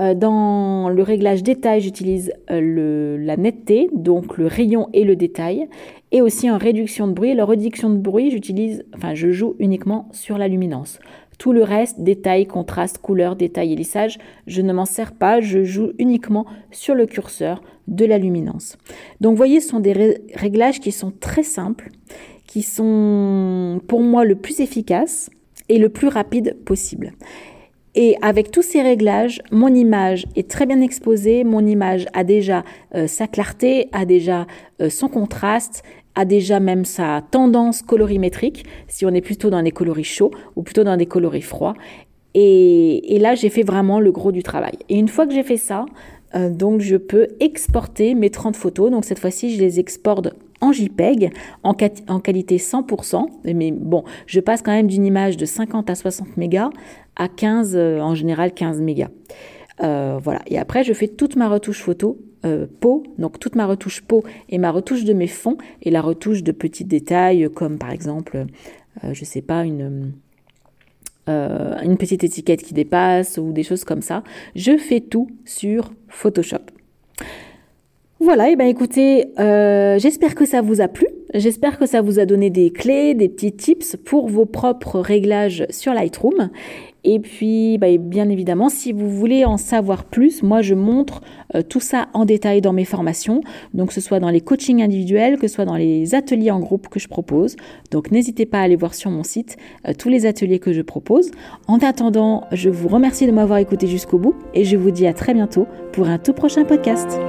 euh, 0.00 0.14
dans 0.14 0.88
le 0.88 1.02
réglage 1.02 1.42
détail, 1.42 1.80
j'utilise 1.80 2.32
euh, 2.50 3.16
la 3.18 3.36
netteté, 3.36 3.88
donc 3.92 4.38
le 4.38 4.46
rayon 4.46 4.88
et 4.92 5.04
le 5.04 5.14
détail, 5.14 5.68
et 6.10 6.20
aussi 6.20 6.50
en 6.50 6.58
réduction 6.58 7.06
de 7.06 7.12
bruit. 7.12 7.34
La 7.34 7.44
réduction 7.44 7.90
de 7.90 7.98
bruit, 7.98 8.30
j'utilise, 8.30 8.84
enfin, 8.94 9.14
je 9.14 9.30
joue 9.30 9.54
uniquement 9.60 10.08
sur 10.10 10.36
la 10.36 10.48
luminance. 10.48 10.98
Tout 11.44 11.52
le 11.52 11.62
reste, 11.62 12.00
détail, 12.00 12.46
contraste, 12.46 12.96
couleur, 12.96 13.36
détail 13.36 13.74
et 13.74 13.76
lissage, 13.76 14.16
je 14.46 14.62
ne 14.62 14.72
m'en 14.72 14.86
sers 14.86 15.12
pas, 15.12 15.42
je 15.42 15.62
joue 15.62 15.90
uniquement 15.98 16.46
sur 16.70 16.94
le 16.94 17.04
curseur 17.04 17.62
de 17.86 18.06
la 18.06 18.16
luminance. 18.16 18.78
Donc, 19.20 19.36
voyez, 19.36 19.60
ce 19.60 19.68
sont 19.68 19.80
des 19.80 20.22
réglages 20.34 20.80
qui 20.80 20.90
sont 20.90 21.12
très 21.20 21.42
simples, 21.42 21.90
qui 22.46 22.62
sont 22.62 23.82
pour 23.88 24.00
moi 24.00 24.24
le 24.24 24.36
plus 24.36 24.60
efficace 24.60 25.28
et 25.68 25.76
le 25.76 25.90
plus 25.90 26.08
rapide 26.08 26.56
possible. 26.64 27.12
Et 27.94 28.16
avec 28.22 28.50
tous 28.50 28.62
ces 28.62 28.82
réglages, 28.82 29.40
mon 29.52 29.72
image 29.72 30.26
est 30.34 30.50
très 30.50 30.66
bien 30.66 30.80
exposée, 30.80 31.44
mon 31.44 31.64
image 31.64 32.06
a 32.12 32.24
déjà 32.24 32.64
euh, 32.94 33.06
sa 33.06 33.28
clarté, 33.28 33.88
a 33.92 34.04
déjà 34.04 34.46
euh, 34.80 34.90
son 34.90 35.08
contraste, 35.08 35.84
a 36.16 36.24
déjà 36.24 36.58
même 36.58 36.84
sa 36.84 37.22
tendance 37.30 37.82
colorimétrique, 37.82 38.64
si 38.88 39.06
on 39.06 39.10
est 39.10 39.20
plutôt 39.20 39.48
dans 39.48 39.62
des 39.62 39.70
coloris 39.70 40.04
chauds 40.04 40.32
ou 40.56 40.62
plutôt 40.62 40.82
dans 40.82 40.96
des 40.96 41.06
coloris 41.06 41.42
froids. 41.42 41.74
Et, 42.34 43.14
et 43.14 43.20
là, 43.20 43.36
j'ai 43.36 43.48
fait 43.48 43.62
vraiment 43.62 44.00
le 44.00 44.10
gros 44.10 44.32
du 44.32 44.42
travail. 44.42 44.74
Et 44.88 44.98
une 44.98 45.06
fois 45.06 45.24
que 45.24 45.32
j'ai 45.32 45.44
fait 45.44 45.56
ça, 45.56 45.86
euh, 46.34 46.50
donc 46.50 46.80
je 46.80 46.96
peux 46.96 47.28
exporter 47.40 48.14
mes 48.14 48.30
30 48.30 48.56
photos. 48.56 48.90
Donc 48.90 49.04
cette 49.04 49.18
fois-ci, 49.18 49.54
je 49.54 49.60
les 49.60 49.80
exporte 49.80 50.28
en 50.60 50.72
JPEG 50.72 51.32
en, 51.62 51.74
qualité 51.74 52.56
100%. 52.56 53.26
Mais 53.44 53.70
bon, 53.70 54.04
je 54.26 54.40
passe 54.40 54.62
quand 54.62 54.72
même 54.72 54.86
d'une 54.86 55.04
image 55.04 55.36
de 55.36 55.44
50 55.44 55.90
à 55.90 55.94
60 55.94 56.36
mégas 56.36 56.70
à 57.16 57.28
15, 57.28 57.76
euh, 57.76 58.00
en 58.00 58.14
général 58.14 58.52
15 58.52 58.80
mégas. 58.80 59.10
Euh, 59.82 60.18
voilà. 60.22 60.40
Et 60.46 60.58
après, 60.58 60.84
je 60.84 60.92
fais 60.92 61.08
toute 61.08 61.36
ma 61.36 61.48
retouche 61.48 61.82
photo 61.82 62.18
euh, 62.44 62.66
peau, 62.80 63.04
donc 63.18 63.38
toute 63.38 63.56
ma 63.56 63.66
retouche 63.66 64.02
peau 64.02 64.22
et 64.48 64.58
ma 64.58 64.70
retouche 64.70 65.04
de 65.04 65.12
mes 65.12 65.26
fonds 65.26 65.56
et 65.82 65.90
la 65.90 66.00
retouche 66.00 66.42
de 66.42 66.52
petits 66.52 66.84
détails 66.84 67.48
comme 67.54 67.78
par 67.78 67.90
exemple, 67.90 68.46
je 69.02 69.24
sais 69.24 69.40
pas, 69.40 69.64
une, 69.64 70.12
une 71.26 71.96
petite 71.98 72.24
étiquette 72.24 72.62
qui 72.62 72.74
dépasse 72.74 73.38
ou 73.38 73.52
des 73.52 73.62
choses 73.62 73.84
comme 73.84 74.02
ça. 74.02 74.22
Je 74.54 74.76
fais 74.76 75.00
tout 75.00 75.28
sur 75.44 75.92
Photoshop. 76.08 76.58
Voilà, 78.20 78.48
et 78.50 78.56
ben 78.56 78.66
écoutez, 78.66 79.26
j'espère 79.36 80.34
que 80.34 80.46
ça 80.46 80.62
vous 80.62 80.80
a 80.80 80.88
plu. 80.88 81.06
J'espère 81.34 81.78
que 81.78 81.86
ça 81.86 82.00
vous 82.00 82.18
a 82.20 82.26
donné 82.26 82.48
des 82.48 82.70
clés, 82.70 83.14
des 83.14 83.28
petits 83.28 83.52
tips 83.52 83.96
pour 83.96 84.28
vos 84.28 84.46
propres 84.46 85.00
réglages 85.00 85.66
sur 85.70 85.92
Lightroom. 85.92 86.50
Et 87.04 87.18
puis, 87.18 87.76
bah, 87.78 87.88
bien 87.98 88.28
évidemment, 88.30 88.70
si 88.70 88.92
vous 88.92 89.10
voulez 89.10 89.44
en 89.44 89.58
savoir 89.58 90.04
plus, 90.04 90.42
moi 90.42 90.62
je 90.62 90.74
montre 90.74 91.20
euh, 91.54 91.62
tout 91.62 91.80
ça 91.80 92.08
en 92.14 92.24
détail 92.24 92.62
dans 92.62 92.72
mes 92.72 92.86
formations, 92.86 93.42
donc 93.74 93.88
que 93.88 93.94
ce 93.94 94.00
soit 94.00 94.20
dans 94.20 94.30
les 94.30 94.40
coachings 94.40 94.82
individuels, 94.82 95.38
que 95.38 95.46
ce 95.46 95.54
soit 95.54 95.66
dans 95.66 95.76
les 95.76 96.14
ateliers 96.14 96.50
en 96.50 96.60
groupe 96.60 96.88
que 96.88 96.98
je 96.98 97.08
propose. 97.08 97.56
Donc 97.90 98.10
n'hésitez 98.10 98.46
pas 98.46 98.60
à 98.60 98.62
aller 98.62 98.76
voir 98.76 98.94
sur 98.94 99.10
mon 99.10 99.22
site 99.22 99.56
euh, 99.86 99.92
tous 99.96 100.08
les 100.08 100.24
ateliers 100.24 100.58
que 100.58 100.72
je 100.72 100.82
propose. 100.82 101.30
En 101.68 101.78
attendant, 101.78 102.44
je 102.52 102.70
vous 102.70 102.88
remercie 102.88 103.26
de 103.26 103.32
m'avoir 103.32 103.58
écouté 103.58 103.86
jusqu'au 103.86 104.18
bout 104.18 104.34
et 104.54 104.64
je 104.64 104.76
vous 104.76 104.90
dis 104.90 105.06
à 105.06 105.12
très 105.12 105.34
bientôt 105.34 105.66
pour 105.92 106.08
un 106.08 106.18
tout 106.18 106.32
prochain 106.32 106.64
podcast. 106.64 107.20